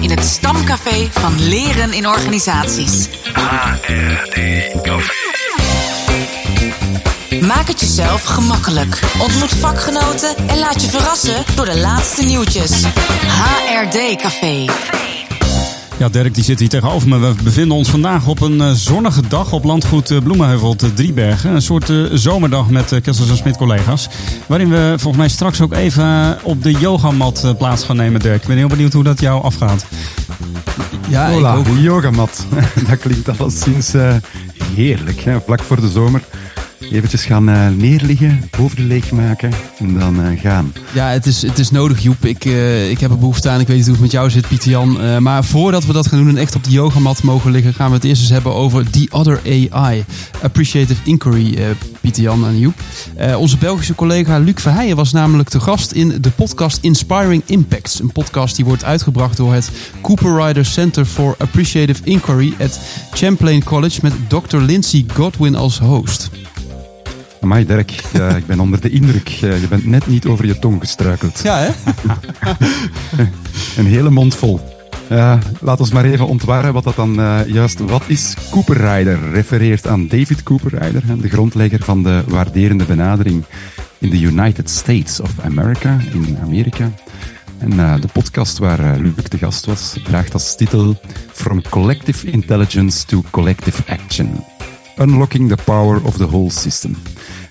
In 0.00 0.10
het 0.10 0.24
stamcafé 0.24 1.08
van 1.10 1.48
Leren 1.48 1.92
in 1.92 2.08
Organisaties. 2.08 3.08
HRD 3.32 4.38
Café. 4.82 5.12
Maak 7.40 7.68
het 7.68 7.80
jezelf 7.80 8.22
gemakkelijk. 8.24 9.00
Ontmoet 9.18 9.54
vakgenoten 9.54 10.36
en 10.46 10.58
laat 10.58 10.82
je 10.82 10.88
verrassen 10.88 11.44
door 11.54 11.64
de 11.64 11.78
laatste 11.78 12.22
nieuwtjes. 12.22 12.84
HRD 13.26 14.16
Café. 14.16 14.64
Ja, 16.00 16.08
Dirk 16.08 16.34
die 16.34 16.44
zit 16.44 16.58
hier 16.58 16.68
tegenover 16.68 17.08
me. 17.08 17.18
We 17.18 17.34
bevinden 17.42 17.76
ons 17.76 17.88
vandaag 17.88 18.26
op 18.26 18.40
een 18.40 18.60
eh, 18.60 18.70
zonnige 18.70 19.22
dag 19.28 19.52
op 19.52 19.64
landgoed 19.64 20.10
eh, 20.10 20.18
Bloemenheuvel 20.18 20.76
te 20.76 20.92
Driebergen. 20.92 21.54
Een 21.54 21.62
soort 21.62 21.90
eh, 21.90 22.04
zomerdag 22.12 22.70
met 22.70 22.92
uh, 22.92 23.00
Kessels 23.00 23.30
en 23.30 23.36
Smit 23.36 23.56
collega's. 23.56 24.08
Waarin 24.46 24.70
we 24.70 24.94
volgens 24.96 25.16
mij 25.16 25.28
straks 25.28 25.60
ook 25.60 25.72
even 25.72 26.38
op 26.42 26.62
de 26.62 26.70
yogamat 26.70 27.54
plaats 27.58 27.84
gaan 27.84 27.96
nemen, 27.96 28.20
Dirk. 28.20 28.42
Ik 28.42 28.48
ben 28.48 28.56
heel 28.56 28.68
benieuwd 28.68 28.92
hoe 28.92 29.02
dat 29.02 29.20
jou 29.20 29.42
afgaat. 29.42 29.86
Ja, 31.08 31.30
Hola, 31.30 31.52
ik 31.52 31.58
ook. 31.58 31.64
de 31.64 31.80
yogamat. 31.80 32.46
dat 32.88 32.98
klinkt 32.98 33.38
alleszins 33.38 33.94
eh 33.94 34.14
heerlijk. 34.74 35.20
Hè? 35.20 35.40
Vlak 35.40 35.62
voor 35.62 35.80
de 35.80 35.90
zomer. 35.90 36.22
Eventjes 36.90 37.24
gaan 37.24 37.48
eh, 37.48 37.68
neerliggen, 37.68 38.42
hoofden 38.56 38.86
leegmaken 38.86 39.52
en 39.78 39.98
dan 39.98 40.22
eh, 40.22 40.40
gaan. 40.40 40.72
Ja, 40.94 41.08
het 41.08 41.26
is, 41.26 41.42
het 41.42 41.58
is 41.58 41.70
nodig, 41.70 42.02
Joep. 42.02 42.24
Ik, 42.24 42.44
eh, 42.44 42.90
ik 42.90 43.00
heb 43.00 43.10
er 43.10 43.18
behoefte 43.18 43.48
aan. 43.48 43.60
Ik 43.60 43.66
weet 43.66 43.76
niet 43.76 43.84
hoe 43.84 43.94
het 43.94 44.02
met 44.02 44.12
jou 44.12 44.30
zit, 44.30 44.48
Pieter 44.48 44.70
Jan. 44.70 45.22
Maar 45.22 45.44
voordat 45.44 45.86
we 45.86 45.92
dat 45.92 46.06
gaan 46.06 46.18
doen 46.18 46.28
en 46.28 46.36
echt 46.36 46.54
op 46.54 46.64
de 46.64 46.70
yogamat 46.70 47.22
mogen 47.22 47.50
liggen, 47.50 47.74
gaan 47.74 47.88
we 47.88 47.94
het 47.94 48.04
eerst 48.04 48.20
eens 48.20 48.30
hebben 48.30 48.54
over 48.54 48.90
The 48.90 49.06
Other 49.10 49.40
AI. 49.46 50.04
Appreciative 50.42 51.00
Inquiry, 51.04 51.76
Pieter 52.00 52.22
Jan 52.22 52.46
en 52.46 52.58
Joep. 52.58 52.74
Onze 53.36 53.56
Belgische 53.56 53.94
collega 53.94 54.38
Luc 54.38 54.60
Verheijen 54.60 54.96
was 54.96 55.12
namelijk 55.12 55.48
te 55.48 55.60
gast 55.60 55.92
in 55.92 56.18
de 56.20 56.30
podcast 56.30 56.78
Inspiring 56.80 57.42
Impacts. 57.46 58.00
Een 58.00 58.12
podcast 58.12 58.56
die 58.56 58.64
wordt 58.64 58.84
uitgebracht 58.84 59.36
door 59.36 59.54
het 59.54 59.70
Cooper 60.02 60.46
Rider 60.46 60.64
Center 60.64 61.04
for 61.04 61.34
Appreciative 61.38 62.00
Inquiry 62.04 62.54
at 62.60 62.80
Champlain 63.12 63.64
College 63.64 63.98
met 64.02 64.12
Dr. 64.28 64.56
Lindsay 64.56 65.04
Godwin 65.14 65.54
als 65.54 65.78
host. 65.78 66.30
Amai, 67.40 67.66
Dirk, 67.66 67.90
ik 68.36 68.46
ben 68.46 68.60
onder 68.60 68.80
de 68.80 68.90
indruk. 68.90 69.28
Je 69.28 69.66
bent 69.68 69.86
net 69.86 70.06
niet 70.06 70.26
over 70.26 70.46
je 70.46 70.58
tong 70.58 70.80
gestruikeld. 70.80 71.40
Ja, 71.42 71.58
hè? 71.58 71.70
Een 73.76 73.86
hele 73.86 74.10
mond 74.10 74.34
vol. 74.34 74.60
Ja, 75.10 75.38
laat 75.60 75.80
ons 75.80 75.92
maar 75.92 76.04
even 76.04 76.26
ontwaren 76.26 76.72
wat 76.72 76.84
dat 76.84 76.96
dan 76.96 77.20
eh, 77.20 77.40
juist 77.46 77.78
wat 77.78 78.02
is. 78.06 78.34
Cooper 78.50 78.76
Rider 78.76 79.30
refereert 79.30 79.86
aan 79.86 80.08
David 80.08 80.42
Cooper 80.42 80.78
Rider, 80.78 81.02
de 81.20 81.28
grondlegger 81.28 81.82
van 81.82 82.02
de 82.02 82.22
waarderende 82.26 82.84
benadering 82.84 83.44
in 83.98 84.10
de 84.10 84.20
United 84.20 84.70
States 84.70 85.20
of 85.20 85.30
America, 85.40 85.98
in 86.12 86.38
Amerika. 86.42 86.92
En 87.58 87.78
eh, 87.78 88.00
de 88.00 88.08
podcast 88.12 88.58
waar 88.58 88.80
uh, 88.80 88.92
Luc 88.96 89.28
de 89.28 89.38
gast 89.38 89.66
was, 89.66 89.96
draagt 90.04 90.32
als 90.32 90.56
titel 90.56 91.00
From 91.32 91.62
Collective 91.68 92.30
Intelligence 92.30 93.06
to 93.06 93.24
Collective 93.30 93.82
Action. 93.86 94.44
Unlocking 94.96 95.48
the 95.48 95.62
Power 95.64 96.02
of 96.02 96.16
the 96.16 96.26
Whole 96.26 96.50
System. 96.50 96.96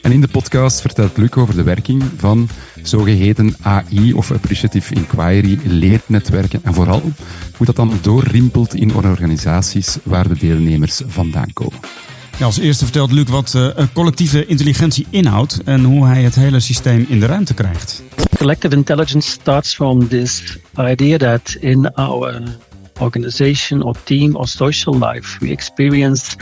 En 0.01 0.11
in 0.11 0.21
de 0.21 0.27
podcast 0.27 0.81
vertelt 0.81 1.17
Luc 1.17 1.35
over 1.35 1.55
de 1.55 1.63
werking 1.63 2.03
van 2.17 2.49
zogeheten 2.83 3.55
AI 3.61 4.13
of 4.13 4.31
Appreciative 4.31 4.93
Inquiry 4.93 5.59
leernetwerken 5.63 6.59
en 6.63 6.73
vooral 6.73 7.01
hoe 7.57 7.65
dat 7.65 7.75
dan 7.75 7.99
doorrimpelt 8.01 8.75
in 8.75 8.95
organisaties 8.95 9.97
waar 10.03 10.27
de 10.27 10.37
deelnemers 10.37 11.01
vandaan 11.07 11.53
komen. 11.53 11.79
Ja, 12.37 12.45
als 12.45 12.57
eerste 12.57 12.83
vertelt 12.83 13.11
Luc 13.11 13.27
wat 13.27 13.53
uh, 13.55 13.67
collectieve 13.93 14.45
intelligentie 14.45 15.07
inhoudt 15.09 15.63
en 15.63 15.83
hoe 15.83 16.05
hij 16.05 16.23
het 16.23 16.35
hele 16.35 16.59
systeem 16.59 17.05
in 17.09 17.19
de 17.19 17.25
ruimte 17.25 17.53
krijgt. 17.53 18.03
Collective 18.37 18.75
intelligence 18.75 19.29
starts 19.29 19.75
from 19.75 20.07
this 20.07 20.57
idea 20.77 21.17
that 21.17 21.57
in 21.59 21.93
our 21.93 22.41
organization 22.99 23.83
or 23.83 23.95
team 24.03 24.35
or 24.35 24.47
social 24.47 24.97
life 24.99 25.39
we 25.39 25.51
experience 25.51 26.35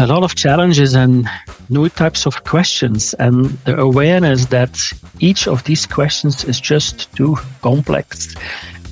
a 0.00 0.06
lot 0.06 0.22
of 0.22 0.34
challenges 0.34 0.94
and 0.94 1.28
new 1.68 1.86
types 1.90 2.24
of 2.24 2.42
questions 2.44 3.12
and 3.14 3.50
the 3.66 3.78
awareness 3.78 4.46
that 4.46 4.80
each 5.18 5.46
of 5.46 5.62
these 5.64 5.84
questions 5.84 6.42
is 6.44 6.58
just 6.58 7.14
too 7.14 7.36
complex 7.60 8.34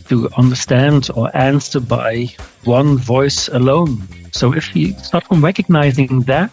to 0.09 0.29
understand 0.37 1.09
or 1.15 1.35
answer 1.35 1.81
by 1.81 2.29
one 2.65 2.99
voice 2.99 3.49
alone. 3.49 3.97
So 4.33 4.53
if 4.53 4.77
you 4.77 4.93
start 4.99 5.25
from 5.25 5.43
recognizing 5.43 6.21
that, 6.23 6.51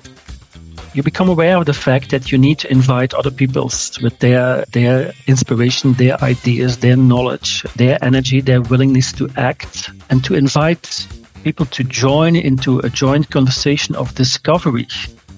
you 0.94 1.04
become 1.04 1.28
aware 1.28 1.58
of 1.58 1.66
the 1.66 1.74
fact 1.74 2.10
that 2.12 2.32
you 2.32 2.38
need 2.38 2.58
to 2.60 2.72
invite 2.72 3.14
other 3.14 3.32
peoples 3.32 4.00
with 4.02 4.18
their 4.20 4.64
their 4.72 5.12
inspiration, 5.28 5.94
their 5.96 6.16
ideas, 6.24 6.78
their 6.78 6.96
knowledge, 6.96 7.64
their 7.76 7.98
energy, 8.02 8.40
their 8.40 8.62
willingness 8.62 9.12
to 9.14 9.28
act, 9.36 9.90
and 10.10 10.24
to 10.24 10.34
invite 10.34 11.06
people 11.46 11.68
to 11.68 11.84
join 11.84 12.36
into 12.36 12.80
a 12.80 12.90
joint 12.90 13.30
conversation 13.30 13.96
of 13.96 14.16
discovery 14.16 14.88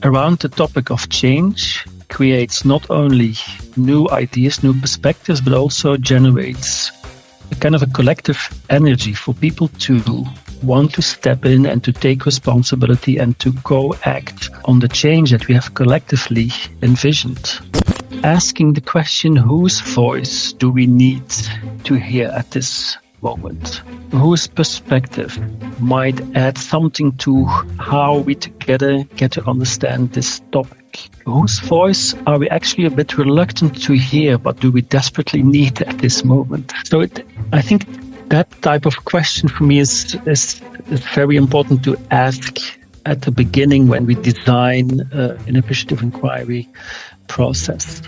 around 0.03 0.39
the 0.39 0.47
topic 0.47 0.89
of 0.89 1.09
change 1.09 1.85
creates 2.07 2.63
not 2.63 2.89
only 2.89 3.33
new 3.75 4.07
ideas, 4.11 4.63
new 4.63 4.73
perspectives, 4.79 5.41
but 5.41 5.51
also 5.51 5.97
generates 5.97 6.91
a 7.51 7.55
kind 7.55 7.75
of 7.75 7.83
a 7.83 7.87
collective 7.87 8.39
energy 8.69 9.13
for 9.13 9.33
people 9.33 9.67
to 9.79 10.01
want 10.63 10.93
to 10.93 11.01
step 11.01 11.43
in 11.43 11.65
and 11.65 11.83
to 11.83 11.91
take 11.91 12.25
responsibility 12.25 13.17
and 13.17 13.37
to 13.39 13.51
co-act 13.63 14.49
on 14.63 14.79
the 14.79 14.87
change 14.87 15.31
that 15.31 15.45
we 15.49 15.53
have 15.53 15.73
collectively 15.73 16.49
envisioned. 16.83 17.59
Asking 18.23 18.71
the 18.71 18.81
question, 18.81 19.35
whose 19.35 19.81
voice 19.81 20.53
do 20.53 20.71
we 20.71 20.87
need 20.87 21.29
to 21.83 21.95
hear 21.95 22.29
at 22.29 22.51
this 22.51 22.95
moment? 23.21 23.81
Whose 24.11 24.47
perspective 24.47 25.37
might 25.81 26.19
add 26.35 26.57
something 26.57 27.11
to 27.17 27.45
how 27.45 28.19
we 28.19 28.35
together 28.35 29.03
get 29.15 29.31
to 29.33 29.45
understand 29.45 30.13
this 30.13 30.41
topic? 30.51 31.09
Whose 31.25 31.59
voice 31.59 32.15
are 32.25 32.39
we 32.39 32.49
actually 32.49 32.85
a 32.85 32.89
bit 32.89 33.17
reluctant 33.17 33.81
to 33.83 33.93
hear, 33.93 34.37
but 34.37 34.59
do 34.59 34.71
we 34.71 34.81
desperately 34.81 35.43
need 35.43 35.81
at 35.81 35.97
this 35.99 36.23
moment? 36.23 36.73
So 36.85 37.01
it, 37.01 37.25
I 37.51 37.61
think 37.61 37.85
that 38.29 38.49
type 38.61 38.85
of 38.85 39.05
question 39.05 39.49
for 39.49 39.63
me 39.63 39.79
is, 39.79 40.17
is, 40.25 40.61
very 41.13 41.35
important 41.35 41.83
to 41.83 41.97
ask 42.11 42.57
at 43.05 43.21
the 43.23 43.31
beginning 43.31 43.87
when 43.87 44.05
we 44.05 44.15
design 44.15 45.01
uh, 45.13 45.37
an 45.47 45.55
appreciative 45.55 46.01
inquiry 46.01 46.67
process. 47.27 48.01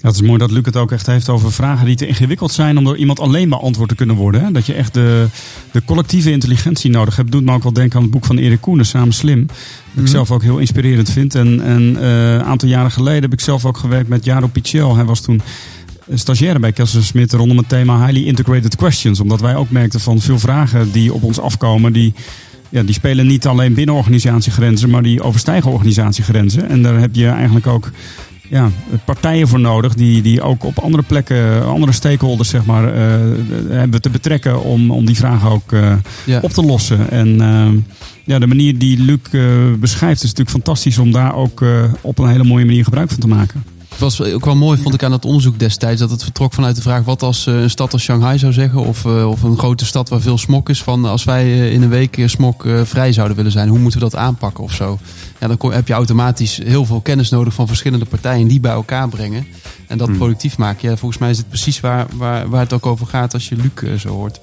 Het 0.00 0.14
is 0.14 0.22
mooi 0.22 0.38
dat 0.38 0.50
Luc 0.50 0.64
het 0.64 0.76
ook 0.76 0.92
echt 0.92 1.06
heeft 1.06 1.28
over 1.28 1.52
vragen 1.52 1.86
die 1.86 1.96
te 1.96 2.06
ingewikkeld 2.06 2.52
zijn 2.52 2.78
om 2.78 2.84
door 2.84 2.96
iemand 2.96 3.20
alleen 3.20 3.48
beantwoord 3.48 3.88
te 3.88 3.94
kunnen 3.94 4.16
worden. 4.16 4.44
Hè? 4.44 4.52
Dat 4.52 4.66
je 4.66 4.74
echt 4.74 4.94
de, 4.94 5.26
de 5.72 5.82
collectieve 5.84 6.30
intelligentie 6.30 6.90
nodig 6.90 7.16
hebt. 7.16 7.32
Doet 7.32 7.44
me 7.44 7.52
ook 7.52 7.62
wel 7.62 7.72
denken 7.72 7.96
aan 7.96 8.02
het 8.02 8.10
boek 8.10 8.24
van 8.24 8.38
Erik 8.38 8.60
Koenen, 8.60 8.86
Samen 8.86 9.12
Slim. 9.14 9.46
Dat 9.46 9.56
ik 9.94 10.02
Mhm. 10.02 10.06
zelf 10.06 10.30
ook 10.30 10.42
heel 10.42 10.58
inspirerend 10.58 11.10
vind. 11.10 11.34
En 11.34 11.70
een 11.70 11.96
uh, 12.00 12.38
aantal 12.38 12.68
jaren 12.68 12.90
geleden 12.90 13.22
heb 13.22 13.32
ik 13.32 13.40
zelf 13.40 13.64
ook 13.64 13.76
gewerkt 13.76 14.08
met 14.08 14.24
Jaro 14.24 14.46
Pichel. 14.46 14.94
Hij 14.96 15.04
was 15.04 15.20
toen 15.20 15.40
stagiaire 16.14 16.58
bij 16.58 16.72
Kessel 16.72 17.02
Smit 17.02 17.32
rondom 17.32 17.56
het 17.56 17.68
thema 17.68 18.04
Highly 18.06 18.26
Integrated 18.26 18.76
Questions. 18.76 19.20
Omdat 19.20 19.40
wij 19.40 19.56
ook 19.56 19.70
merkten 19.70 20.00
van 20.00 20.20
veel 20.20 20.38
vragen 20.38 20.92
die 20.92 21.12
op 21.12 21.22
ons 21.22 21.40
afkomen, 21.40 21.92
die, 21.92 22.12
ja, 22.68 22.82
die 22.82 22.94
spelen 22.94 23.26
niet 23.26 23.46
alleen 23.46 23.74
binnen 23.74 23.94
organisatiegrenzen, 23.94 24.90
maar 24.90 25.02
die 25.02 25.22
overstijgen 25.22 25.70
organisatiegrenzen. 25.70 26.68
En 26.68 26.82
daar 26.82 27.00
heb 27.00 27.14
je 27.14 27.26
eigenlijk 27.28 27.66
ook 27.66 27.90
ja, 28.48 28.70
partijen 29.04 29.48
voor 29.48 29.60
nodig 29.60 29.94
die, 29.94 30.22
die 30.22 30.42
ook 30.42 30.64
op 30.64 30.78
andere 30.78 31.02
plekken, 31.02 31.66
andere 31.66 31.92
stakeholders 31.92 32.48
zeg 32.48 32.64
maar, 32.64 32.84
uh, 32.84 33.00
hebben 33.68 34.02
te 34.02 34.10
betrekken 34.10 34.62
om, 34.62 34.90
om 34.90 35.06
die 35.06 35.16
vragen 35.16 35.50
ook 35.50 35.72
uh, 35.72 35.92
ja. 36.26 36.40
op 36.40 36.50
te 36.50 36.62
lossen. 36.62 37.10
En 37.10 37.28
uh, 37.28 37.68
ja, 38.24 38.38
de 38.38 38.46
manier 38.46 38.78
die 38.78 38.98
Luc 38.98 39.18
beschrijft 39.78 40.22
is 40.22 40.28
natuurlijk 40.28 40.56
fantastisch 40.56 40.98
om 40.98 41.12
daar 41.12 41.34
ook 41.34 41.64
op 42.00 42.18
een 42.18 42.28
hele 42.28 42.44
mooie 42.44 42.64
manier 42.64 42.84
gebruik 42.84 43.10
van 43.10 43.20
te 43.20 43.28
maken. 43.28 43.64
Het 43.98 44.16
was 44.16 44.32
ook 44.32 44.44
wel 44.44 44.56
mooi, 44.56 44.82
vond 44.82 44.94
ik 44.94 45.02
aan 45.02 45.12
het 45.12 45.24
onderzoek 45.24 45.58
destijds, 45.58 46.00
dat 46.00 46.10
het 46.10 46.22
vertrok 46.22 46.52
vanuit 46.52 46.76
de 46.76 46.82
vraag 46.82 47.04
wat 47.04 47.22
als 47.22 47.46
een 47.46 47.70
stad 47.70 47.92
als 47.92 48.02
Shanghai 48.02 48.38
zou 48.38 48.52
zeggen, 48.52 48.80
of, 48.80 49.04
of 49.06 49.42
een 49.42 49.58
grote 49.58 49.86
stad 49.86 50.08
waar 50.08 50.20
veel 50.20 50.38
smok 50.38 50.68
is, 50.68 50.82
van 50.82 51.04
als 51.04 51.24
wij 51.24 51.70
in 51.70 51.82
een 51.82 51.88
week 51.88 52.22
smok 52.26 52.66
vrij 52.84 53.12
zouden 53.12 53.36
willen 53.36 53.52
zijn, 53.52 53.68
hoe 53.68 53.78
moeten 53.78 54.00
we 54.00 54.08
dat 54.10 54.20
aanpakken 54.20 54.64
of 54.64 54.72
zo? 54.72 54.98
Ja, 55.38 55.46
dan 55.46 55.72
heb 55.72 55.86
je 55.86 55.92
automatisch 55.92 56.60
heel 56.64 56.84
veel 56.84 57.00
kennis 57.00 57.30
nodig 57.30 57.54
van 57.54 57.66
verschillende 57.66 58.04
partijen 58.04 58.48
die 58.48 58.60
bij 58.60 58.72
elkaar 58.72 59.08
brengen 59.08 59.46
en 59.86 59.98
dat 59.98 60.08
hmm. 60.08 60.16
productief 60.16 60.58
maken. 60.58 60.88
Ja, 60.88 60.96
volgens 60.96 61.20
mij 61.20 61.30
is 61.30 61.38
het 61.38 61.48
precies 61.48 61.80
waar, 61.80 62.06
waar, 62.14 62.48
waar 62.48 62.60
het 62.60 62.72
ook 62.72 62.86
over 62.86 63.06
gaat 63.06 63.34
als 63.34 63.48
je 63.48 63.56
Luc 63.56 64.00
zo 64.00 64.08
hoort. 64.08 64.40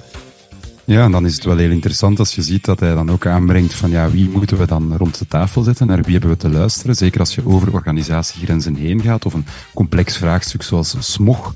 Ja, 0.85 1.03
en 1.03 1.11
dan 1.11 1.25
is 1.25 1.35
het 1.35 1.43
wel 1.43 1.57
heel 1.57 1.69
interessant 1.69 2.19
als 2.19 2.35
je 2.35 2.41
ziet 2.41 2.65
dat 2.65 2.79
hij 2.79 2.93
dan 2.93 3.11
ook 3.11 3.25
aanbrengt 3.25 3.73
van 3.73 3.89
ja, 3.89 4.09
wie 4.09 4.29
moeten 4.29 4.57
we 4.57 4.65
dan 4.65 4.97
rond 4.97 5.19
de 5.19 5.27
tafel 5.27 5.63
zetten, 5.63 5.87
naar 5.87 6.01
wie 6.01 6.11
hebben 6.11 6.29
we 6.29 6.37
te 6.37 6.49
luisteren. 6.49 6.95
Zeker 6.95 7.19
als 7.19 7.35
je 7.35 7.47
over 7.47 7.73
organisatiegrenzen 7.73 8.75
heen 8.75 9.01
gaat 9.01 9.25
of 9.25 9.33
een 9.33 9.45
complex 9.73 10.17
vraagstuk 10.17 10.63
zoals 10.63 10.95
smog 10.99 11.53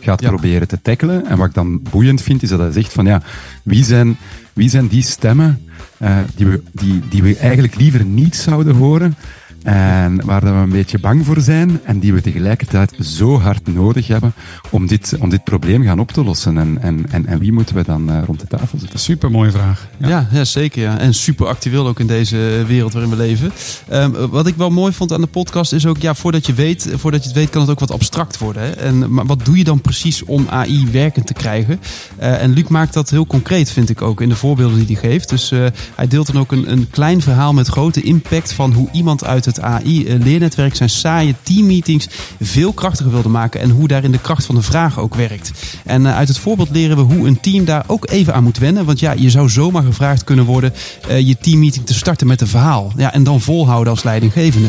gaat 0.00 0.20
ja. 0.20 0.28
proberen 0.28 0.68
te 0.68 0.82
tackelen. 0.82 1.26
En 1.26 1.38
wat 1.38 1.48
ik 1.48 1.54
dan 1.54 1.82
boeiend 1.82 2.22
vind, 2.22 2.42
is 2.42 2.48
dat 2.48 2.58
hij 2.58 2.72
zegt 2.72 2.92
van 2.92 3.06
ja, 3.06 3.22
wie 3.62 3.84
zijn, 3.84 4.16
wie 4.52 4.68
zijn 4.68 4.88
die 4.88 5.02
stemmen 5.02 5.66
uh, 6.02 6.18
die, 6.34 6.46
we, 6.46 6.62
die, 6.72 7.02
die 7.08 7.22
we 7.22 7.36
eigenlijk 7.36 7.74
liever 7.74 8.04
niet 8.04 8.36
zouden 8.36 8.74
horen, 8.74 9.16
En 9.62 10.24
waar 10.24 10.40
we 10.40 10.48
een 10.48 10.70
beetje 10.70 10.98
bang 10.98 11.26
voor 11.26 11.40
zijn 11.40 11.80
en 11.84 11.98
die 11.98 12.12
we 12.12 12.20
tegelijkertijd 12.20 12.94
zo 13.00 13.40
hard 13.40 13.74
nodig 13.74 14.06
hebben 14.06 14.32
om 14.70 14.86
dit, 14.86 15.16
om 15.20 15.30
dit 15.30 15.44
probleem 15.44 15.82
gaan 15.82 15.98
op 15.98 16.12
te 16.12 16.24
lossen. 16.24 16.58
En, 16.58 16.78
en, 16.82 17.04
en, 17.10 17.26
en 17.26 17.38
wie 17.38 17.52
moeten 17.52 17.74
we 17.74 17.82
dan 17.82 18.10
uh, 18.10 18.18
rond 18.26 18.40
de 18.40 18.46
tafel 18.46 18.78
zitten? 18.78 18.98
Super 18.98 19.30
mooie 19.30 19.50
vraag. 19.50 19.88
Ja. 19.96 20.08
Ja, 20.08 20.26
ja, 20.30 20.44
zeker. 20.44 20.82
Ja. 20.82 20.98
En 20.98 21.14
super 21.14 21.46
actueel 21.46 21.86
ook 21.86 22.00
in 22.00 22.06
deze 22.06 22.64
wereld 22.66 22.92
waarin 22.92 23.10
we 23.10 23.16
leven. 23.16 23.52
Um, 23.92 24.12
wat 24.12 24.46
ik 24.46 24.54
wel 24.56 24.70
mooi 24.70 24.92
vond 24.92 25.12
aan 25.12 25.20
de 25.20 25.26
podcast 25.26 25.72
is 25.72 25.86
ook, 25.86 25.98
ja, 25.98 26.14
voordat 26.14 26.46
je 26.46 26.54
weet, 26.54 26.88
voordat 26.94 27.22
je 27.22 27.28
het 27.28 27.36
weet, 27.36 27.50
kan 27.50 27.60
het 27.60 27.70
ook 27.70 27.80
wat 27.80 27.90
abstract 27.90 28.38
worden. 28.38 28.62
Hè? 28.62 28.70
En 28.70 29.12
maar 29.12 29.26
wat 29.26 29.44
doe 29.44 29.58
je 29.58 29.64
dan 29.64 29.80
precies 29.80 30.24
om 30.24 30.46
AI 30.48 30.88
werkend 30.90 31.26
te 31.26 31.32
krijgen? 31.32 31.80
Uh, 32.20 32.42
en 32.42 32.52
Luc 32.52 32.68
maakt 32.68 32.94
dat 32.94 33.10
heel 33.10 33.26
concreet, 33.26 33.70
vind 33.70 33.90
ik 33.90 34.02
ook, 34.02 34.20
in 34.20 34.28
de 34.28 34.36
voorbeelden 34.36 34.86
die 34.86 34.98
hij 34.98 35.10
geeft. 35.10 35.28
Dus 35.28 35.52
uh, 35.52 35.66
hij 35.94 36.08
deelt 36.08 36.26
dan 36.26 36.38
ook 36.38 36.52
een, 36.52 36.70
een 36.72 36.90
klein 36.90 37.22
verhaal 37.22 37.52
met 37.52 37.68
grote 37.68 38.02
impact 38.02 38.52
van 38.52 38.72
hoe 38.72 38.88
iemand 38.92 39.24
uit 39.24 39.44
het 39.50 39.60
AI-leernetwerk 39.60 40.76
zijn 40.76 40.90
saaie 40.90 41.34
teammeetings 41.42 42.08
veel 42.40 42.72
krachtiger 42.72 43.12
wilde 43.12 43.28
maken 43.28 43.60
en 43.60 43.70
hoe 43.70 43.88
daarin 43.88 44.12
de 44.12 44.18
kracht 44.18 44.46
van 44.46 44.54
de 44.54 44.62
vraag 44.62 44.98
ook 44.98 45.14
werkt. 45.14 45.52
En 45.84 46.02
uh, 46.02 46.16
uit 46.16 46.28
het 46.28 46.38
voorbeeld 46.38 46.70
leren 46.70 46.96
we 46.96 47.14
hoe 47.14 47.26
een 47.26 47.40
team 47.40 47.64
daar 47.64 47.84
ook 47.86 48.10
even 48.10 48.34
aan 48.34 48.42
moet 48.42 48.58
wennen. 48.58 48.84
Want 48.84 49.00
ja, 49.00 49.12
je 49.12 49.30
zou 49.30 49.48
zomaar 49.48 49.82
gevraagd 49.82 50.24
kunnen 50.24 50.44
worden 50.44 50.72
uh, 51.10 51.20
je 51.20 51.36
teammeeting 51.36 51.86
te 51.86 51.94
starten 51.94 52.26
met 52.26 52.40
een 52.40 52.46
verhaal. 52.46 52.92
Ja, 52.96 53.12
en 53.12 53.22
dan 53.22 53.40
volhouden 53.40 53.92
als 53.92 54.02
leidinggevende. 54.02 54.68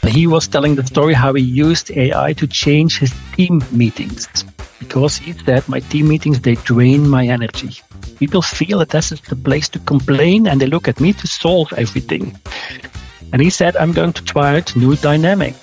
He 0.00 0.28
was 0.28 0.46
telling 0.46 0.76
the 0.76 0.86
story 0.86 1.14
how 1.14 1.34
he 1.34 1.62
used 1.62 1.90
AI 1.96 2.34
to 2.34 2.46
change 2.48 2.98
his 2.98 3.12
team 3.36 3.60
meetings. 3.70 4.28
Because 4.78 5.18
he 5.18 5.34
said, 5.44 5.68
my 5.68 5.80
team 5.80 6.06
meetings, 6.06 6.40
they 6.40 6.54
drain 6.54 7.08
my 7.08 7.28
energy. 7.28 7.80
People 8.18 8.42
feel 8.42 8.78
that 8.78 8.88
this 8.88 9.12
is 9.12 9.20
the 9.20 9.36
place 9.36 9.68
to 9.68 9.78
complain 9.78 10.46
and 10.46 10.60
they 10.60 10.66
look 10.66 10.88
at 10.88 11.00
me 11.00 11.12
to 11.12 11.26
solve 11.26 11.72
everything. 11.76 12.38
And 13.32 13.40
he 13.40 13.50
said, 13.50 13.76
I'm 13.76 13.92
going 13.92 14.12
to 14.12 14.24
try 14.24 14.56
out 14.56 14.74
new 14.76 14.96
dynamic. 14.96 15.54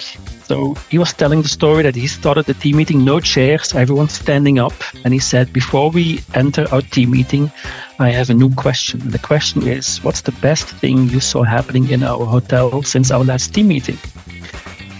So 0.47 0.75
he 0.89 0.97
was 0.97 1.11
telling 1.11 1.41
the 1.41 1.49
story 1.49 1.83
that 1.83 1.95
he 1.95 2.07
started 2.07 2.45
the 2.45 2.53
team 2.53 2.77
meeting, 2.77 3.03
no 3.03 3.19
chairs, 3.19 3.75
everyone 3.75 4.07
standing 4.07 4.59
up. 4.59 4.73
And 5.03 5.13
he 5.13 5.19
said, 5.19 5.51
before 5.51 5.91
we 5.91 6.21
enter 6.35 6.65
our 6.71 6.81
team 6.81 7.11
meeting, 7.11 7.51
I 7.99 8.11
have 8.11 8.29
a 8.29 8.33
new 8.33 8.53
question. 8.55 9.01
And 9.01 9.11
the 9.11 9.19
question 9.19 9.67
is, 9.67 10.01
what's 10.03 10.21
the 10.21 10.31
best 10.31 10.67
thing 10.67 11.09
you 11.09 11.19
saw 11.19 11.43
happening 11.43 11.89
in 11.89 12.03
our 12.03 12.25
hotel 12.25 12.81
since 12.83 13.11
our 13.11 13.25
last 13.25 13.53
team 13.53 13.67
meeting? 13.67 13.97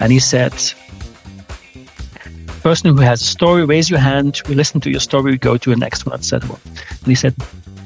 And 0.02 0.12
he 0.12 0.20
said, 0.20 0.54
person 2.68 2.94
who 2.94 3.02
has 3.02 3.22
a 3.22 3.26
story, 3.26 3.64
raise 3.64 3.90
your 3.90 4.00
hand. 4.00 4.42
We 4.50 4.56
listen 4.56 4.82
to 4.82 4.92
your 4.92 5.00
story. 5.00 5.32
We 5.32 5.38
go 5.38 5.56
to 5.56 5.70
the 5.70 5.78
next 5.78 6.06
one, 6.06 6.16
etc. 6.16 6.60
And 6.90 7.08
he 7.08 7.16
said, 7.16 7.34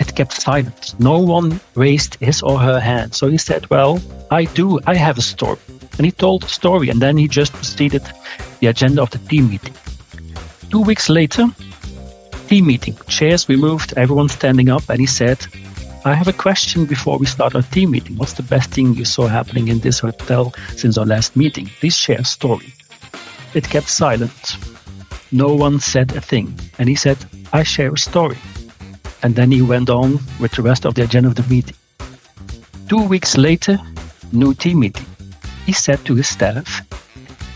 it 0.01 0.15
kept 0.15 0.33
silent. 0.33 0.99
No 0.99 1.19
one 1.19 1.59
raised 1.75 2.15
his 2.15 2.41
or 2.41 2.57
her 2.59 2.79
hand. 2.79 3.13
So 3.13 3.27
he 3.27 3.37
said, 3.37 3.69
well, 3.69 4.01
I 4.31 4.45
do. 4.45 4.79
I 4.87 4.95
have 4.95 5.17
a 5.19 5.21
story. 5.21 5.59
And 5.97 6.05
he 6.05 6.11
told 6.11 6.41
the 6.41 6.47
story, 6.47 6.89
and 6.89 6.99
then 6.99 7.17
he 7.17 7.27
just 7.27 7.53
proceeded 7.53 8.03
the 8.59 8.67
agenda 8.67 9.03
of 9.03 9.11
the 9.11 9.19
team 9.29 9.49
meeting. 9.49 9.75
Two 10.71 10.81
weeks 10.81 11.07
later, 11.07 11.45
team 12.47 12.65
meeting, 12.65 12.97
chairs 13.07 13.47
removed, 13.47 13.93
everyone 13.95 14.29
standing 14.29 14.69
up, 14.69 14.89
and 14.89 14.99
he 14.99 15.05
said, 15.05 15.37
I 16.03 16.15
have 16.15 16.27
a 16.27 16.33
question 16.33 16.85
before 16.85 17.19
we 17.19 17.27
start 17.27 17.53
our 17.53 17.61
team 17.61 17.91
meeting. 17.91 18.17
What's 18.17 18.33
the 18.33 18.49
best 18.55 18.71
thing 18.71 18.95
you 18.95 19.05
saw 19.05 19.27
happening 19.27 19.67
in 19.67 19.79
this 19.79 19.99
hotel 19.99 20.51
since 20.75 20.97
our 20.97 21.05
last 21.05 21.35
meeting? 21.35 21.67
Please 21.79 21.95
share 21.95 22.21
a 22.21 22.25
story. 22.25 22.73
It 23.53 23.69
kept 23.69 23.87
silent. 23.87 24.57
No 25.31 25.53
one 25.53 25.79
said 25.79 26.15
a 26.15 26.21
thing. 26.21 26.59
And 26.79 26.89
he 26.89 26.95
said, 26.95 27.17
I 27.53 27.61
share 27.61 27.93
a 27.93 27.97
story. 27.97 28.37
And 29.23 29.35
then 29.35 29.51
he 29.51 29.61
went 29.61 29.89
on 29.89 30.19
with 30.39 30.51
the 30.53 30.61
rest 30.61 30.85
of 30.85 30.95
the 30.95 31.03
agenda 31.03 31.29
of 31.29 31.35
the 31.35 31.43
meeting. 31.43 31.75
Two 32.87 33.03
weeks 33.03 33.37
later, 33.37 33.79
new 34.31 34.53
team 34.53 34.79
meeting. 34.79 35.05
He 35.65 35.73
said 35.73 36.03
to 36.05 36.15
his 36.15 36.27
staff, 36.27 36.81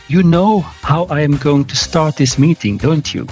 You 0.08 0.24
know 0.24 0.60
how 0.60 1.06
I 1.06 1.22
am 1.22 1.38
going 1.38 1.66
to 1.66 1.76
start 1.76 2.18
this 2.18 2.38
meeting, 2.38 2.78
don't 2.78 3.14
you? 3.14 3.28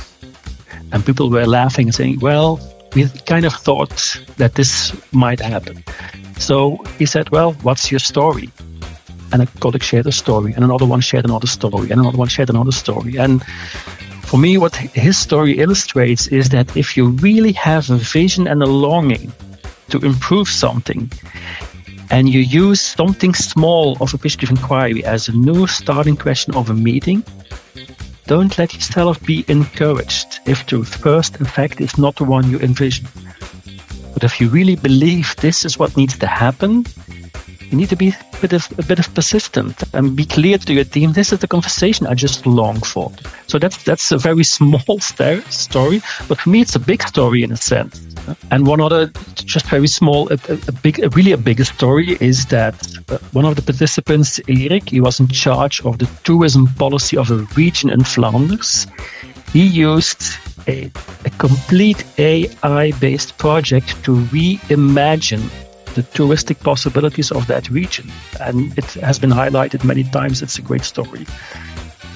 And 0.91 1.05
people 1.05 1.29
were 1.29 1.45
laughing 1.45 1.87
and 1.87 1.95
saying, 1.95 2.19
Well, 2.19 2.59
we 2.95 3.07
kind 3.25 3.45
of 3.45 3.53
thought 3.53 4.19
that 4.37 4.55
this 4.55 4.93
might 5.11 5.39
happen. 5.39 5.83
So 6.37 6.77
he 6.97 7.05
said, 7.05 7.29
Well, 7.29 7.53
what's 7.63 7.91
your 7.91 7.99
story? 7.99 8.49
And 9.31 9.41
a 9.41 9.47
colleague 9.59 9.83
shared 9.83 10.05
a 10.05 10.11
story, 10.11 10.53
and 10.53 10.63
another 10.63 10.85
one 10.85 11.01
shared 11.01 11.25
another 11.25 11.47
story, 11.47 11.89
and 11.89 11.99
another 11.99 12.17
one 12.17 12.27
shared 12.27 12.49
another 12.49 12.71
story. 12.71 13.17
And 13.17 13.43
for 14.33 14.39
me, 14.39 14.57
what 14.57 14.75
his 14.75 15.15
story 15.15 15.59
illustrates 15.59 16.25
is 16.25 16.49
that 16.49 16.75
if 16.75 16.97
you 16.97 17.09
really 17.21 17.51
have 17.51 17.91
a 17.91 17.97
vision 17.97 18.47
and 18.47 18.63
a 18.63 18.65
longing 18.65 19.31
to 19.89 19.99
improve 19.99 20.47
something, 20.47 21.11
and 22.09 22.27
you 22.27 22.39
use 22.39 22.81
something 22.81 23.35
small 23.35 23.95
of 24.01 24.11
a 24.11 24.17
pitch 24.17 24.41
of 24.41 24.49
inquiry 24.49 25.05
as 25.05 25.27
a 25.27 25.33
new 25.33 25.67
starting 25.67 26.17
question 26.17 26.55
of 26.55 26.71
a 26.71 26.73
meeting, 26.73 27.23
don't 28.25 28.57
let 28.57 28.73
yourself 28.73 29.23
be 29.23 29.45
encouraged 29.49 30.39
if 30.47 30.65
the 30.65 30.83
first 30.83 31.39
effect 31.39 31.79
is 31.79 31.99
not 31.99 32.15
the 32.15 32.23
one 32.23 32.49
you 32.49 32.57
envision. 32.57 33.05
But 34.15 34.23
if 34.23 34.41
you 34.41 34.49
really 34.49 34.77
believe 34.77 35.35
this 35.35 35.63
is 35.63 35.77
what 35.77 35.95
needs 35.95 36.17
to 36.17 36.25
happen, 36.25 36.87
you 37.73 37.77
need 37.79 37.89
to 37.89 37.95
be 37.95 38.09
a 38.09 38.37
bit 38.39 38.53
of 38.53 38.71
a 38.77 38.83
bit 38.83 38.99
of 38.99 39.11
persistent 39.15 39.83
and 39.95 40.15
be 40.15 40.25
clear 40.25 40.59
to 40.59 40.73
your 40.73 40.83
team. 40.83 41.13
This 41.13 41.33
is 41.33 41.39
the 41.39 41.47
conversation 41.47 42.05
I 42.05 42.13
just 42.13 42.45
long 42.45 42.79
for. 42.81 43.11
So 43.47 43.57
that's 43.57 43.83
that's 43.83 44.11
a 44.11 44.17
very 44.19 44.43
small 44.57 44.99
story, 44.99 45.99
but 46.27 46.39
for 46.39 46.49
me 46.49 46.61
it's 46.61 46.75
a 46.75 46.79
big 46.79 47.01
story 47.01 47.41
in 47.41 47.51
a 47.51 47.57
sense. 47.57 47.99
And 48.51 48.67
one 48.67 48.79
other, 48.79 49.07
just 49.33 49.65
very 49.65 49.87
small, 49.87 50.31
a, 50.31 50.37
a 50.67 50.71
big, 50.71 51.03
a 51.03 51.09
really 51.09 51.31
a 51.31 51.37
big 51.37 51.65
story 51.65 52.15
is 52.21 52.45
that 52.45 52.75
uh, 53.09 53.17
one 53.31 53.43
of 53.43 53.55
the 53.55 53.61
participants, 53.61 54.39
Erik, 54.47 54.89
he 54.89 55.01
was 55.01 55.19
in 55.19 55.27
charge 55.27 55.81
of 55.83 55.97
the 55.97 56.07
tourism 56.23 56.67
policy 56.75 57.17
of 57.17 57.31
a 57.31 57.37
region 57.57 57.89
in 57.89 58.03
Flanders. 58.03 58.87
He 59.51 59.65
used 59.65 60.23
a, 60.67 60.89
a 61.25 61.29
complete 61.37 62.05
AI-based 62.17 63.37
project 63.37 64.03
to 64.05 64.11
reimagine 64.31 65.49
the 65.93 66.03
touristic 66.03 66.59
possibilities 66.63 67.31
of 67.31 67.47
that 67.47 67.69
region. 67.69 68.11
And 68.39 68.77
it 68.77 68.93
has 69.01 69.19
been 69.19 69.31
highlighted 69.31 69.83
many 69.83 70.03
times. 70.03 70.41
It's 70.41 70.57
a 70.57 70.61
great 70.61 70.83
story. 70.83 71.25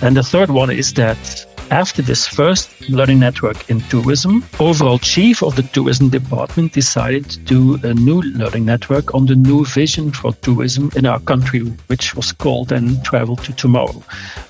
And 0.01 0.15
the 0.15 0.23
third 0.23 0.49
one 0.49 0.69
is 0.69 0.93
that 0.93 1.45
after 1.71 2.01
this 2.01 2.27
first 2.27 2.69
learning 2.89 3.19
network 3.19 3.69
in 3.69 3.81
tourism, 3.89 4.43
overall 4.59 4.99
chief 4.99 5.43
of 5.43 5.55
the 5.55 5.63
tourism 5.63 6.09
department 6.09 6.73
decided 6.73 7.29
to 7.29 7.39
do 7.39 7.79
a 7.83 7.93
new 7.93 8.21
learning 8.21 8.65
network 8.65 9.13
on 9.13 9.25
the 9.25 9.35
new 9.35 9.65
vision 9.65 10.11
for 10.11 10.33
tourism 10.33 10.91
in 10.95 11.05
our 11.05 11.19
country, 11.19 11.59
which 11.87 12.15
was 12.15 12.31
called 12.31 12.69
then 12.69 13.01
Travel 13.01 13.35
to 13.37 13.53
Tomorrow, 13.53 14.01